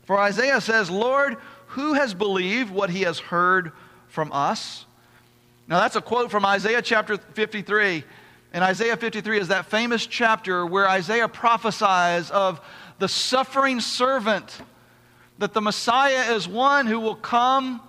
[0.03, 1.37] For Isaiah says, Lord,
[1.67, 3.71] who has believed what he has heard
[4.13, 4.85] from us.
[5.67, 8.03] Now, that's a quote from Isaiah chapter 53.
[8.53, 12.61] And Isaiah 53 is that famous chapter where Isaiah prophesies of
[12.99, 14.55] the suffering servant,
[15.39, 17.81] that the Messiah is one who will come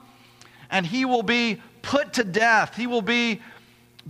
[0.71, 2.75] and he will be put to death.
[2.75, 3.43] He will be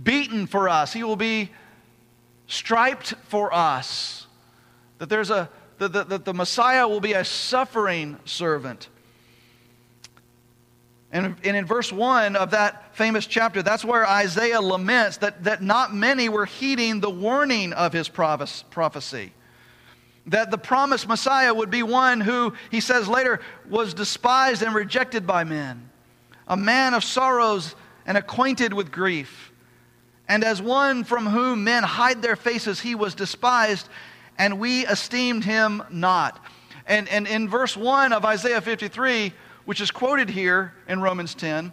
[0.01, 0.93] beaten for us.
[0.93, 1.51] He will be
[2.47, 4.25] striped for us.
[4.99, 5.49] That there's a
[5.79, 8.87] that the, the, the Messiah will be a suffering servant.
[11.15, 15.63] And, and in verse 1 of that famous chapter, that's where Isaiah laments that, that
[15.63, 19.31] not many were heeding the warning of his prophecy.
[20.25, 25.25] That the promised Messiah would be one who, he says later, was despised and rejected
[25.25, 25.89] by men,
[26.49, 27.75] a man of sorrows
[28.05, 29.53] and acquainted with grief.
[30.27, 33.87] And as one from whom men hide their faces, he was despised,
[34.37, 36.43] and we esteemed him not.
[36.85, 39.31] And, and in verse 1 of Isaiah 53,
[39.65, 41.71] which is quoted here in Romans 10,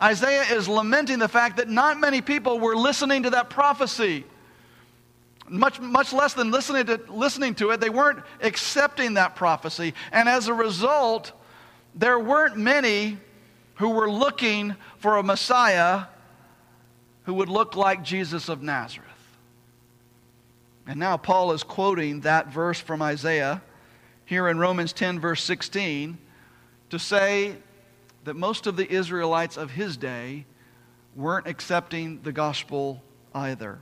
[0.00, 4.24] Isaiah is lamenting the fact that not many people were listening to that prophecy.
[5.48, 9.94] Much, much less than listening to, listening to it, they weren't accepting that prophecy.
[10.10, 11.32] And as a result,
[11.94, 13.18] there weren't many
[13.76, 16.04] who were looking for a Messiah
[17.24, 19.10] who would look like Jesus of Nazareth.
[20.86, 23.62] And now Paul is quoting that verse from Isaiah
[24.26, 26.18] here in Romans 10, verse 16
[26.94, 27.56] to say
[28.22, 30.46] that most of the Israelites of his day
[31.16, 33.02] weren't accepting the gospel
[33.34, 33.80] either.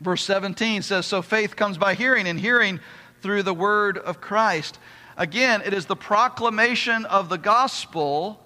[0.00, 2.80] Verse 17 says, So faith comes by hearing, and hearing
[3.20, 4.78] through the word of Christ.
[5.18, 8.40] Again, it is the proclamation of the gospel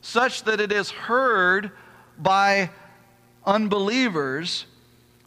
[0.00, 1.72] such that it is heard
[2.16, 2.70] by
[3.44, 4.64] unbelievers,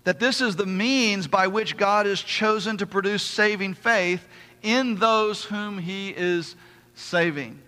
[0.06, 4.26] that this is the means by which God has chosen to produce saving faith
[4.63, 6.56] in those whom he is
[6.99, 7.59] saving.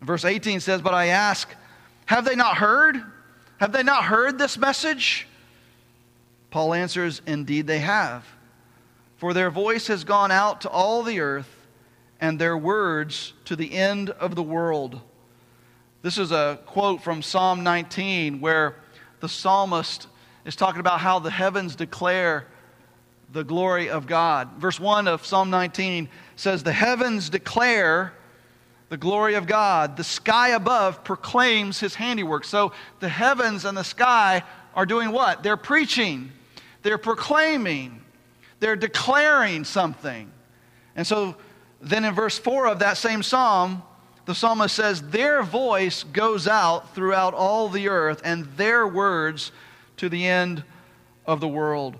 [0.00, 1.48] Verse 18 says, But I ask,
[2.06, 3.02] have they not heard?
[3.58, 5.26] Have they not heard this message?
[6.50, 8.24] Paul answers, Indeed they have.
[9.16, 11.48] For their voice has gone out to all the earth,
[12.20, 15.00] and their words to the end of the world.
[16.02, 18.76] This is a quote from Psalm 19 where
[19.20, 20.06] the psalmist
[20.44, 22.46] is talking about how the heavens declare
[23.34, 24.48] the glory of God.
[24.58, 28.14] Verse 1 of Psalm 19 says, The heavens declare
[28.90, 29.96] the glory of God.
[29.96, 32.44] The sky above proclaims his handiwork.
[32.44, 34.44] So the heavens and the sky
[34.74, 35.42] are doing what?
[35.42, 36.30] They're preaching,
[36.82, 38.02] they're proclaiming,
[38.60, 40.30] they're declaring something.
[40.94, 41.36] And so
[41.80, 43.82] then in verse 4 of that same psalm,
[44.26, 49.50] the psalmist says, Their voice goes out throughout all the earth, and their words
[49.96, 50.62] to the end
[51.26, 51.96] of the world.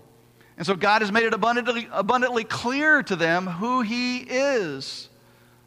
[0.56, 5.08] And so God has made it abundantly, abundantly clear to them who He is.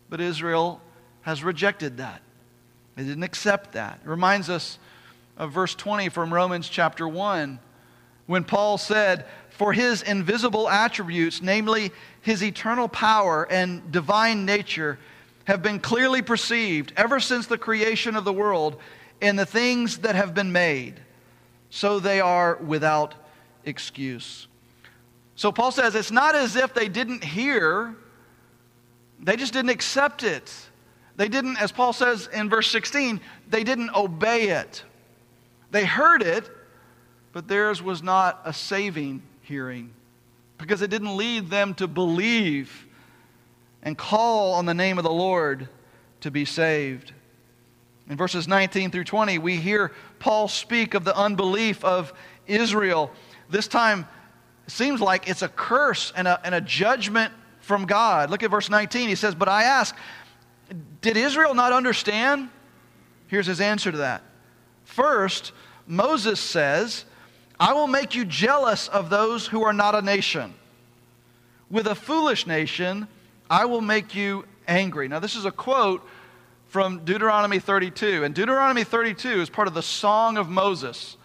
[0.09, 0.81] But Israel
[1.21, 2.21] has rejected that.
[2.95, 3.99] They didn't accept that.
[4.03, 4.79] It reminds us
[5.37, 7.59] of verse 20 from Romans chapter 1
[8.27, 14.99] when Paul said, For his invisible attributes, namely his eternal power and divine nature,
[15.45, 18.77] have been clearly perceived ever since the creation of the world
[19.21, 20.99] in the things that have been made,
[21.69, 23.15] so they are without
[23.63, 24.47] excuse.
[25.37, 27.95] So Paul says it's not as if they didn't hear,
[29.19, 30.53] they just didn't accept it.
[31.15, 34.83] They didn't, as Paul says in verse 16, they didn't obey it.
[35.71, 36.49] They heard it,
[37.33, 39.91] but theirs was not a saving hearing
[40.57, 42.87] because it didn't lead them to believe
[43.83, 45.69] and call on the name of the Lord
[46.21, 47.13] to be saved.
[48.09, 52.11] In verses 19 through 20, we hear Paul speak of the unbelief of
[52.47, 53.11] Israel.
[53.49, 54.07] This time,
[54.67, 58.29] it seems like it's a curse and a, and a judgment from God.
[58.29, 59.07] Look at verse 19.
[59.07, 59.95] He says, But I ask,
[61.01, 62.49] did Israel not understand?
[63.27, 64.23] Here's his answer to that.
[64.83, 65.53] First,
[65.87, 67.05] Moses says,
[67.59, 70.53] I will make you jealous of those who are not a nation.
[71.69, 73.07] With a foolish nation,
[73.49, 75.07] I will make you angry.
[75.07, 76.05] Now, this is a quote
[76.67, 78.25] from Deuteronomy 32.
[78.25, 81.15] And Deuteronomy 32 is part of the Song of Moses.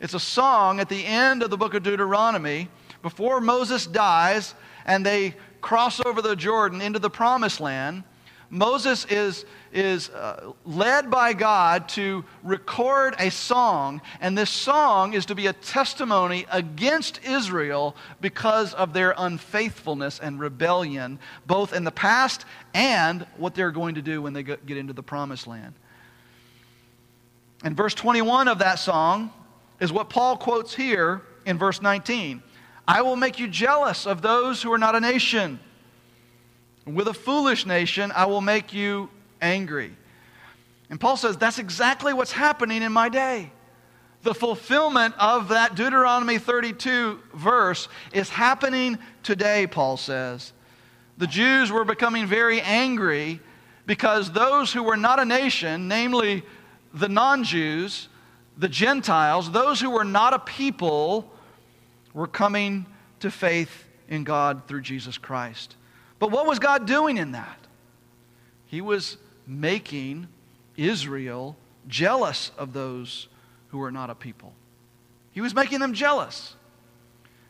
[0.00, 2.68] It's a song at the end of the book of Deuteronomy
[3.04, 4.54] before Moses dies
[4.86, 8.02] and they cross over the Jordan into the promised land.
[8.48, 9.44] Moses is,
[9.74, 15.48] is uh, led by God to record a song, and this song is to be
[15.48, 23.26] a testimony against Israel because of their unfaithfulness and rebellion, both in the past and
[23.36, 25.74] what they're going to do when they get into the promised land.
[27.64, 29.30] And verse 21 of that song
[29.78, 32.42] is what Paul quotes here in verse 19
[32.86, 35.58] I will make you jealous of those who are not a nation
[36.86, 39.08] with a foolish nation, I will make you
[39.40, 39.96] angry.
[40.90, 43.50] And Paul says, That's exactly what's happening in my day.
[44.22, 50.52] The fulfillment of that Deuteronomy 32 verse is happening today, Paul says.
[51.18, 53.40] The Jews were becoming very angry
[53.86, 56.42] because those who were not a nation, namely
[56.92, 58.08] the non Jews,
[58.56, 61.30] the Gentiles, those who were not a people,
[62.14, 62.86] were coming
[63.20, 65.76] to faith in God through Jesus Christ.
[66.18, 67.58] But what was God doing in that?
[68.66, 70.28] He was making
[70.76, 71.56] Israel
[71.86, 73.28] jealous of those
[73.68, 74.52] who were not a people.
[75.32, 76.54] He was making them jealous.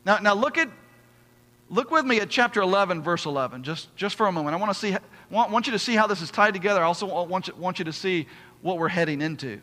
[0.05, 0.69] Now, now look at
[1.71, 4.55] look with me at chapter 11, verse 11, just, just for a moment.
[4.55, 4.97] I want to see
[5.31, 6.81] want, want you to see how this is tied together.
[6.81, 8.27] I also want you, want you to see
[8.63, 9.61] what we're heading into.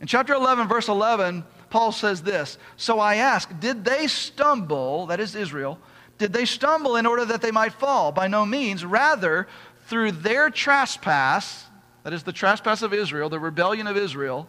[0.00, 5.20] In chapter 11, verse 11, Paul says this So I ask, did they stumble, that
[5.20, 5.78] is Israel,
[6.18, 8.12] did they stumble in order that they might fall?
[8.12, 8.84] By no means.
[8.84, 9.46] Rather,
[9.86, 11.66] through their trespass,
[12.02, 14.48] that is the trespass of Israel, the rebellion of Israel,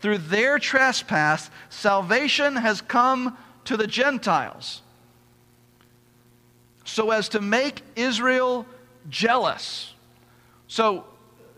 [0.00, 4.82] through their trespass, salvation has come to the Gentiles
[6.88, 8.64] so as to make Israel
[9.10, 9.92] jealous.
[10.68, 11.04] So,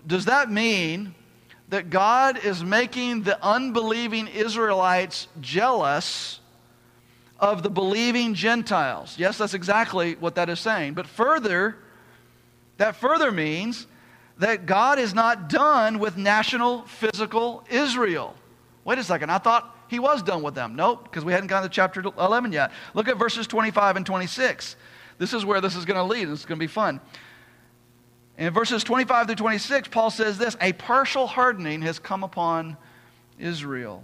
[0.07, 1.15] does that mean
[1.71, 6.41] that God is making the unbelieving Israelites jealous
[7.39, 9.15] of the believing Gentiles.
[9.17, 10.95] Yes, that's exactly what that is saying.
[10.95, 11.77] But further,
[12.77, 13.87] that further means
[14.39, 18.35] that God is not done with national physical Israel.
[18.85, 20.75] Wait a second, I thought he was done with them.
[20.77, 22.73] Nope, because we hadn't gotten to chapter 11 yet.
[22.95, 24.77] Look at verses 25 and 26.
[25.19, 26.29] This is where this is going to lead.
[26.29, 27.01] Is going to be fun.
[28.41, 32.79] In verses 25 through 26, Paul says this A partial hardening has come upon
[33.39, 34.03] Israel.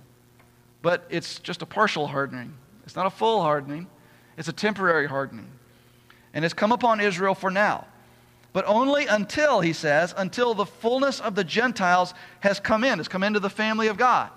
[0.83, 2.53] But it's just a partial hardening.
[2.85, 3.89] It's not a full hardening,
[4.37, 5.51] it's a temporary hardening.
[6.35, 7.87] And it's come upon Israel for now.
[8.53, 13.09] But only until, he says, until the fullness of the Gentiles has come in, has
[13.09, 14.31] come into the family of God.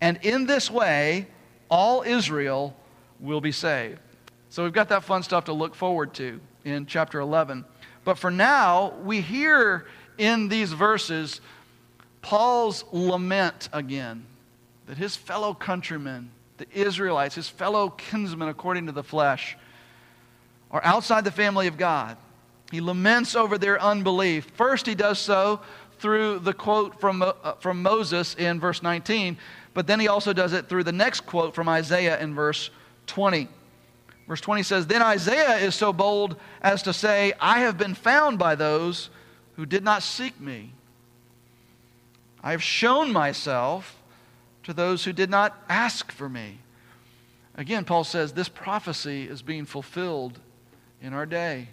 [0.00, 1.28] And in this way,
[1.70, 2.76] all Israel
[3.20, 4.00] will be saved.
[4.48, 7.64] So we've got that fun stuff to look forward to in chapter 11.
[8.10, 9.86] But for now, we hear
[10.18, 11.40] in these verses
[12.22, 14.26] Paul's lament again
[14.86, 19.56] that his fellow countrymen the Israelites, his fellow kinsmen according to the flesh,
[20.72, 22.16] are outside the family of God.
[22.72, 24.50] He laments over their unbelief.
[24.56, 25.60] First, he does so
[26.00, 29.38] through the quote from, uh, from Moses in verse 19,
[29.72, 32.70] but then he also does it through the next quote from Isaiah in verse
[33.06, 33.46] 20.
[34.30, 38.38] Verse 20 says, Then Isaiah is so bold as to say, I have been found
[38.38, 39.10] by those
[39.56, 40.72] who did not seek me.
[42.40, 44.00] I have shown myself
[44.62, 46.58] to those who did not ask for me.
[47.56, 50.38] Again, Paul says this prophecy is being fulfilled
[51.02, 51.70] in our day.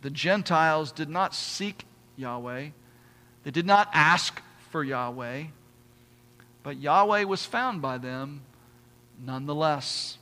[0.00, 1.84] The Gentiles did not seek
[2.16, 2.68] Yahweh,
[3.44, 5.44] they did not ask for Yahweh,
[6.62, 8.40] but Yahweh was found by them
[9.22, 10.16] nonetheless.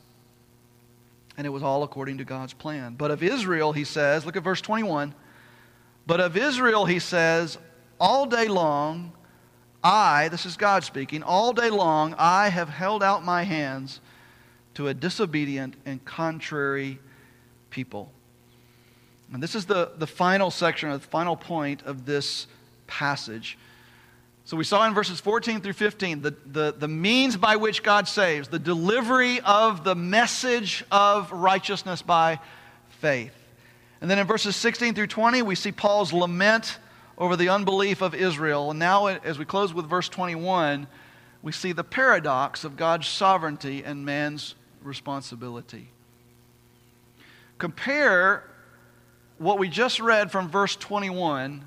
[1.36, 2.94] And it was all according to God's plan.
[2.94, 5.14] But of Israel, he says, look at verse 21.
[6.06, 7.58] But of Israel, he says,
[7.98, 9.12] all day long,
[9.82, 14.00] I, this is God speaking, all day long I have held out my hands
[14.74, 16.98] to a disobedient and contrary
[17.70, 18.10] people.
[19.32, 22.46] And this is the, the final section, the final point of this
[22.86, 23.58] passage.
[24.46, 28.06] So we saw in verses 14 through 15 the, the, the means by which God
[28.06, 32.38] saves, the delivery of the message of righteousness by
[33.00, 33.34] faith.
[34.02, 36.78] And then in verses 16 through 20, we see Paul's lament
[37.16, 38.70] over the unbelief of Israel.
[38.70, 40.88] And now, as we close with verse 21,
[41.42, 45.88] we see the paradox of God's sovereignty and man's responsibility.
[47.56, 48.44] Compare
[49.38, 51.64] what we just read from verse 21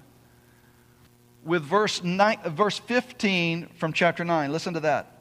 [1.48, 4.52] with verse, nine, verse 15 from chapter 9.
[4.52, 5.14] Listen to that.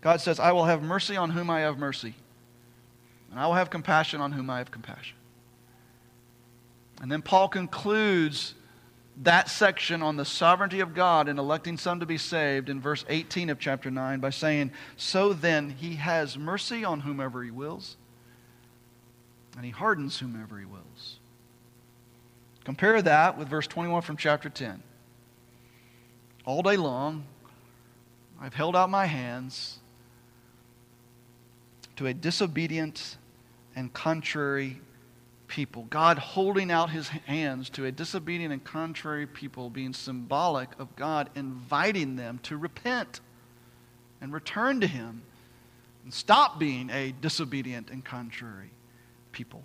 [0.00, 2.14] God says, I will have mercy on whom I have mercy,
[3.30, 5.16] and I will have compassion on whom I have compassion.
[7.00, 8.54] And then Paul concludes
[9.22, 13.04] that section on the sovereignty of God in electing some to be saved in verse
[13.08, 17.96] 18 of chapter 9 by saying, So then he has mercy on whomever he wills,
[19.56, 21.19] and he hardens whomever he wills.
[22.70, 24.80] Compare that with verse 21 from chapter 10.
[26.44, 27.24] All day long,
[28.40, 29.80] I've held out my hands
[31.96, 33.16] to a disobedient
[33.74, 34.80] and contrary
[35.48, 35.88] people.
[35.90, 41.28] God holding out his hands to a disobedient and contrary people, being symbolic of God
[41.34, 43.18] inviting them to repent
[44.20, 45.22] and return to him
[46.04, 48.70] and stop being a disobedient and contrary
[49.32, 49.64] people.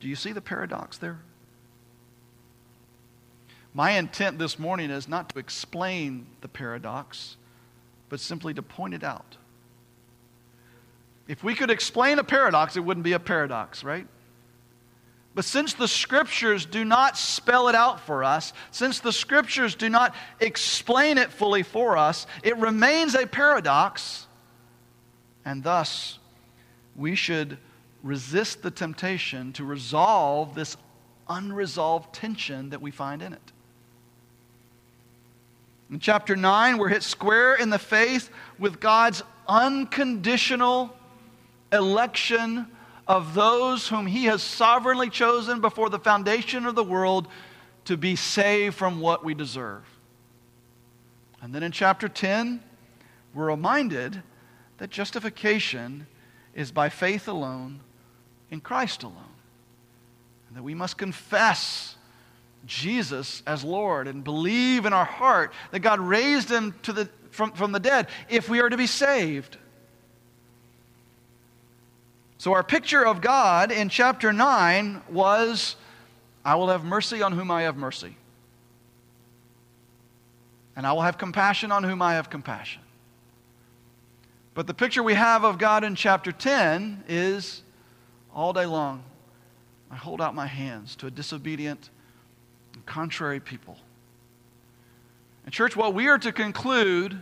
[0.00, 1.18] Do you see the paradox there?
[3.72, 7.36] My intent this morning is not to explain the paradox,
[8.08, 9.36] but simply to point it out.
[11.28, 14.08] If we could explain a paradox, it wouldn't be a paradox, right?
[15.32, 19.88] But since the scriptures do not spell it out for us, since the scriptures do
[19.88, 24.26] not explain it fully for us, it remains a paradox,
[25.44, 26.18] and thus
[26.96, 27.58] we should
[28.02, 30.76] resist the temptation to resolve this
[31.28, 33.52] unresolved tension that we find in it.
[35.90, 40.94] In chapter 9, we're hit square in the face with God's unconditional
[41.72, 42.68] election
[43.08, 47.26] of those whom he has sovereignly chosen before the foundation of the world
[47.86, 49.82] to be saved from what we deserve.
[51.42, 52.62] And then in chapter 10,
[53.34, 54.22] we're reminded
[54.78, 56.06] that justification
[56.54, 57.80] is by faith alone
[58.50, 59.16] in Christ alone.
[60.48, 61.96] And that we must confess
[62.66, 67.52] Jesus as Lord and believe in our heart that God raised him to the, from,
[67.52, 69.56] from the dead if we are to be saved.
[72.38, 75.76] So, our picture of God in chapter 9 was
[76.44, 78.16] I will have mercy on whom I have mercy,
[80.74, 82.80] and I will have compassion on whom I have compassion.
[84.54, 87.62] But the picture we have of God in chapter 10 is
[88.34, 89.04] all day long,
[89.90, 91.90] I hold out my hands to a disobedient
[92.86, 93.76] contrary people.
[95.44, 97.18] And, church, what we are to conclude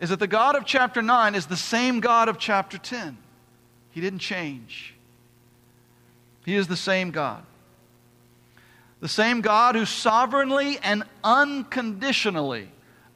[0.00, 3.16] is that the God of chapter 9 is the same God of chapter 10.
[3.90, 4.94] He didn't change,
[6.44, 7.44] He is the same God.
[9.00, 12.70] The same God who sovereignly and unconditionally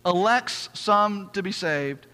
[0.05, 2.07] elects some to be saved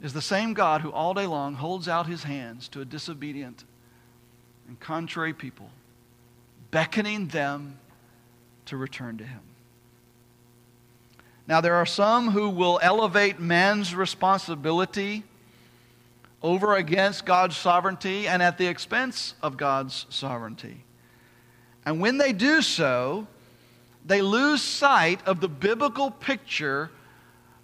[0.00, 3.64] is the same God who all day long holds out his hands to a disobedient
[4.66, 5.68] and contrary people
[6.70, 7.78] beckoning them
[8.66, 9.40] to return to Him.
[11.46, 15.24] Now, there are some who will elevate man's responsibility
[16.42, 20.84] over against God's sovereignty and at the expense of God's sovereignty.
[21.86, 23.26] And when they do so,
[24.04, 26.90] they lose sight of the biblical picture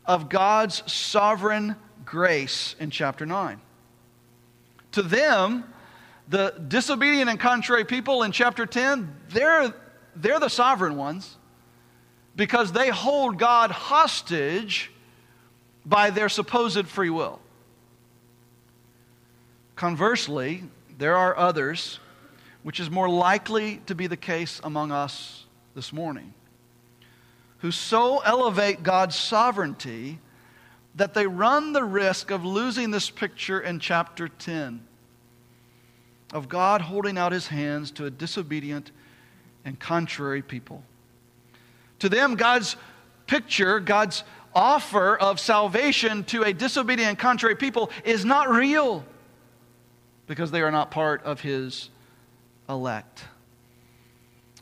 [0.06, 3.60] of God's sovereign grace in chapter 9.
[4.92, 5.64] To them,
[6.28, 9.74] the disobedient and contrary people in chapter 10, they're,
[10.16, 11.36] they're the sovereign ones
[12.36, 14.90] because they hold God hostage
[15.84, 17.40] by their supposed free will.
[19.76, 20.64] Conversely,
[20.98, 21.98] there are others,
[22.62, 25.44] which is more likely to be the case among us
[25.74, 26.32] this morning,
[27.58, 30.20] who so elevate God's sovereignty
[30.94, 34.80] that they run the risk of losing this picture in chapter 10
[36.34, 38.90] of God holding out his hands to a disobedient
[39.64, 40.82] and contrary people.
[42.00, 42.76] To them, God's
[43.26, 44.24] picture, God's
[44.54, 49.04] offer of salvation to a disobedient and contrary people is not real
[50.26, 51.88] because they are not part of his
[52.68, 53.24] elect.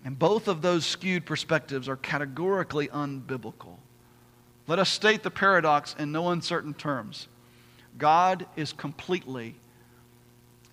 [0.05, 3.77] And both of those skewed perspectives are categorically unbiblical.
[4.67, 7.29] Let us state the paradox in no uncertain terms
[7.99, 9.55] God is completely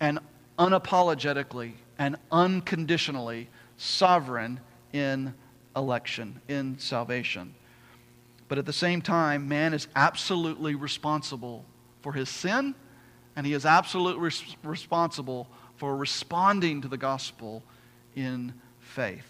[0.00, 0.18] and
[0.60, 3.48] unapologetically and unconditionally
[3.78, 4.60] sovereign
[4.92, 5.34] in
[5.74, 7.54] election, in salvation.
[8.46, 11.64] But at the same time, man is absolutely responsible
[12.02, 12.74] for his sin,
[13.36, 17.62] and he is absolutely res- responsible for responding to the gospel
[18.14, 19.24] in faith.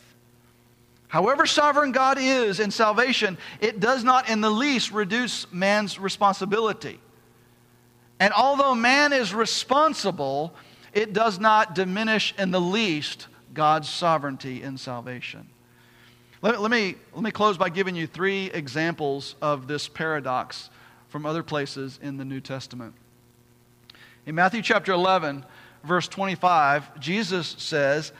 [1.06, 6.98] However sovereign God is in salvation, it does not in the least reduce man's responsibility.
[8.18, 10.54] And although man is responsible,
[10.92, 15.48] it does not diminish in the least God's sovereignty in salvation.
[16.42, 20.70] Let, let, me, let me close by giving you three examples of this paradox
[21.08, 22.94] from other places in the New Testament.
[24.26, 25.44] In Matthew chapter 11,
[25.84, 28.12] verse 25, Jesus says,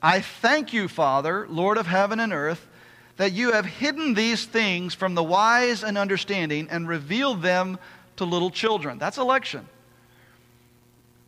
[0.00, 2.66] I thank you, Father, Lord of heaven and earth,
[3.16, 7.78] that you have hidden these things from the wise and understanding and revealed them
[8.16, 8.98] to little children.
[8.98, 9.68] That's election.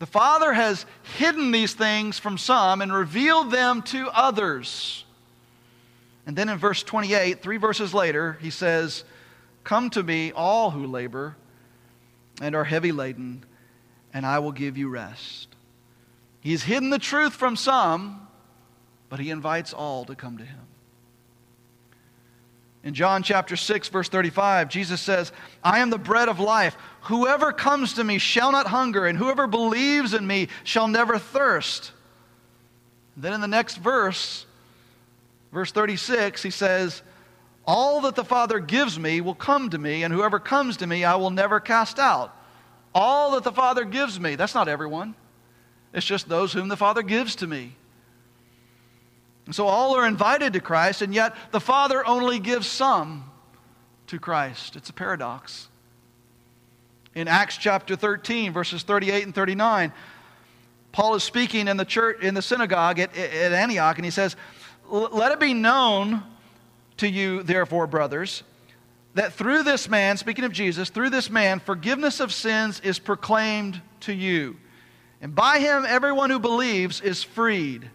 [0.00, 0.86] The Father has
[1.18, 5.04] hidden these things from some and revealed them to others.
[6.26, 9.04] And then in verse 28, three verses later, he says,
[9.62, 11.36] Come to me, all who labor
[12.40, 13.44] and are heavy laden,
[14.14, 15.48] and I will give you rest.
[16.40, 18.26] He's hidden the truth from some,
[19.10, 20.69] but he invites all to come to him.
[22.82, 26.76] In John chapter 6, verse 35, Jesus says, I am the bread of life.
[27.02, 31.92] Whoever comes to me shall not hunger, and whoever believes in me shall never thirst.
[33.16, 34.46] Then in the next verse,
[35.52, 37.02] verse 36, he says,
[37.66, 41.04] All that the Father gives me will come to me, and whoever comes to me
[41.04, 42.34] I will never cast out.
[42.94, 44.36] All that the Father gives me.
[44.36, 45.14] That's not everyone,
[45.92, 47.74] it's just those whom the Father gives to me.
[49.46, 53.24] And so all are invited to Christ, and yet the Father only gives some
[54.08, 54.76] to Christ.
[54.76, 55.68] It's a paradox.
[57.14, 59.92] In Acts chapter 13, verses 38 and 39,
[60.92, 64.36] Paul is speaking in the church in the synagogue at, at Antioch, and he says,
[64.88, 66.22] Let it be known
[66.98, 68.42] to you, therefore, brothers,
[69.14, 73.80] that through this man, speaking of Jesus, through this man, forgiveness of sins is proclaimed
[74.00, 74.56] to you.
[75.20, 77.90] And by him, everyone who believes is freed.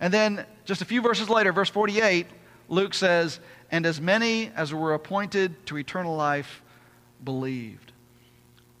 [0.00, 2.26] And then just a few verses later, verse 48,
[2.68, 3.40] Luke says,
[3.70, 6.62] And as many as were appointed to eternal life
[7.24, 7.92] believed.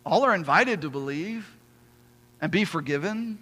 [0.06, 1.56] All are invited to believe
[2.40, 3.38] and be forgiven,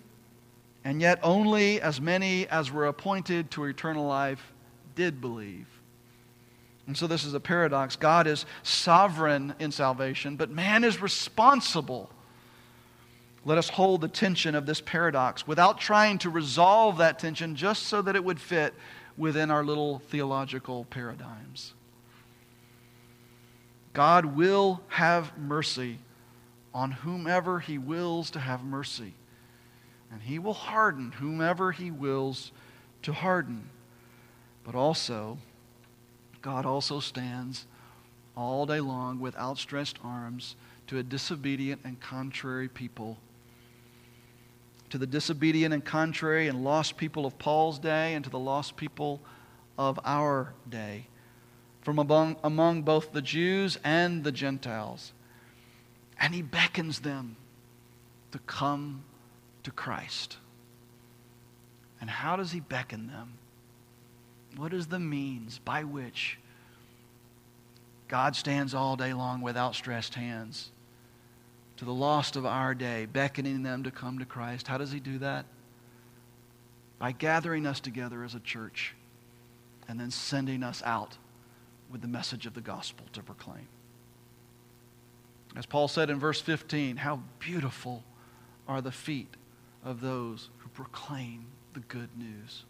[0.85, 4.53] and yet only as many as were appointed to eternal life
[4.95, 5.67] did believe.
[6.87, 7.97] And so this is a paradox.
[7.97, 12.11] God is sovereign in salvation, but man is responsible
[13.47, 17.85] let us hold the tension of this paradox without trying to resolve that tension just
[17.85, 18.75] so that it would fit
[19.17, 21.73] within our little theological paradigms.
[23.93, 26.01] God will have mercy
[26.75, 29.15] on whomever he wills to have mercy,
[30.11, 32.51] and he will harden whomever he wills
[33.03, 33.71] to harden.
[34.65, 35.39] But also,
[36.43, 37.65] God also stands
[38.37, 40.57] all day long with outstretched arms
[40.89, 43.19] to a disobedient and contrary people
[44.91, 48.77] to the disobedient and contrary and lost people of Paul's day and to the lost
[48.77, 49.21] people
[49.79, 51.07] of our day,
[51.83, 55.13] from among, among both the Jews and the Gentiles.
[56.19, 57.37] And he beckons them
[58.33, 59.05] to come
[59.65, 60.39] to Christ.
[62.01, 63.35] And how does he beckon them?
[64.57, 66.39] What is the means by which
[68.09, 70.71] God stands all day long with outstretched hands
[71.77, 74.67] to the lost of our day, beckoning them to come to Christ.
[74.67, 75.47] How does he do that?
[76.99, 78.95] By gathering us together as a church
[79.89, 81.19] and then sending us out
[81.91, 83.69] with the message of the gospel to proclaim.
[85.55, 88.03] As Paul said in verse 15, how beautiful
[88.67, 89.35] are the feet
[89.85, 92.65] of those who proclaim the good news.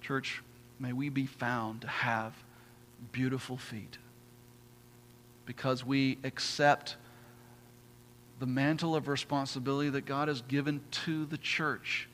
[0.00, 0.42] Church,
[0.78, 2.32] may we be found to have
[3.12, 3.98] beautiful feet
[5.44, 6.96] because we accept
[8.42, 12.08] the mantle of responsibility that God has given to the church.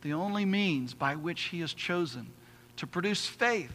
[0.00, 2.28] The only means by which He has chosen
[2.76, 3.74] to produce faith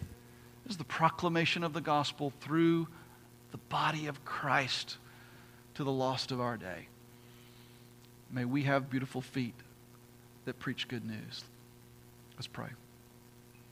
[0.68, 2.88] is the proclamation of the gospel through
[3.52, 4.98] the body of Christ
[5.76, 6.88] to the lost of our day.
[8.32, 9.54] May we have beautiful feet
[10.46, 11.44] that preach good news.
[12.36, 12.70] Let's pray.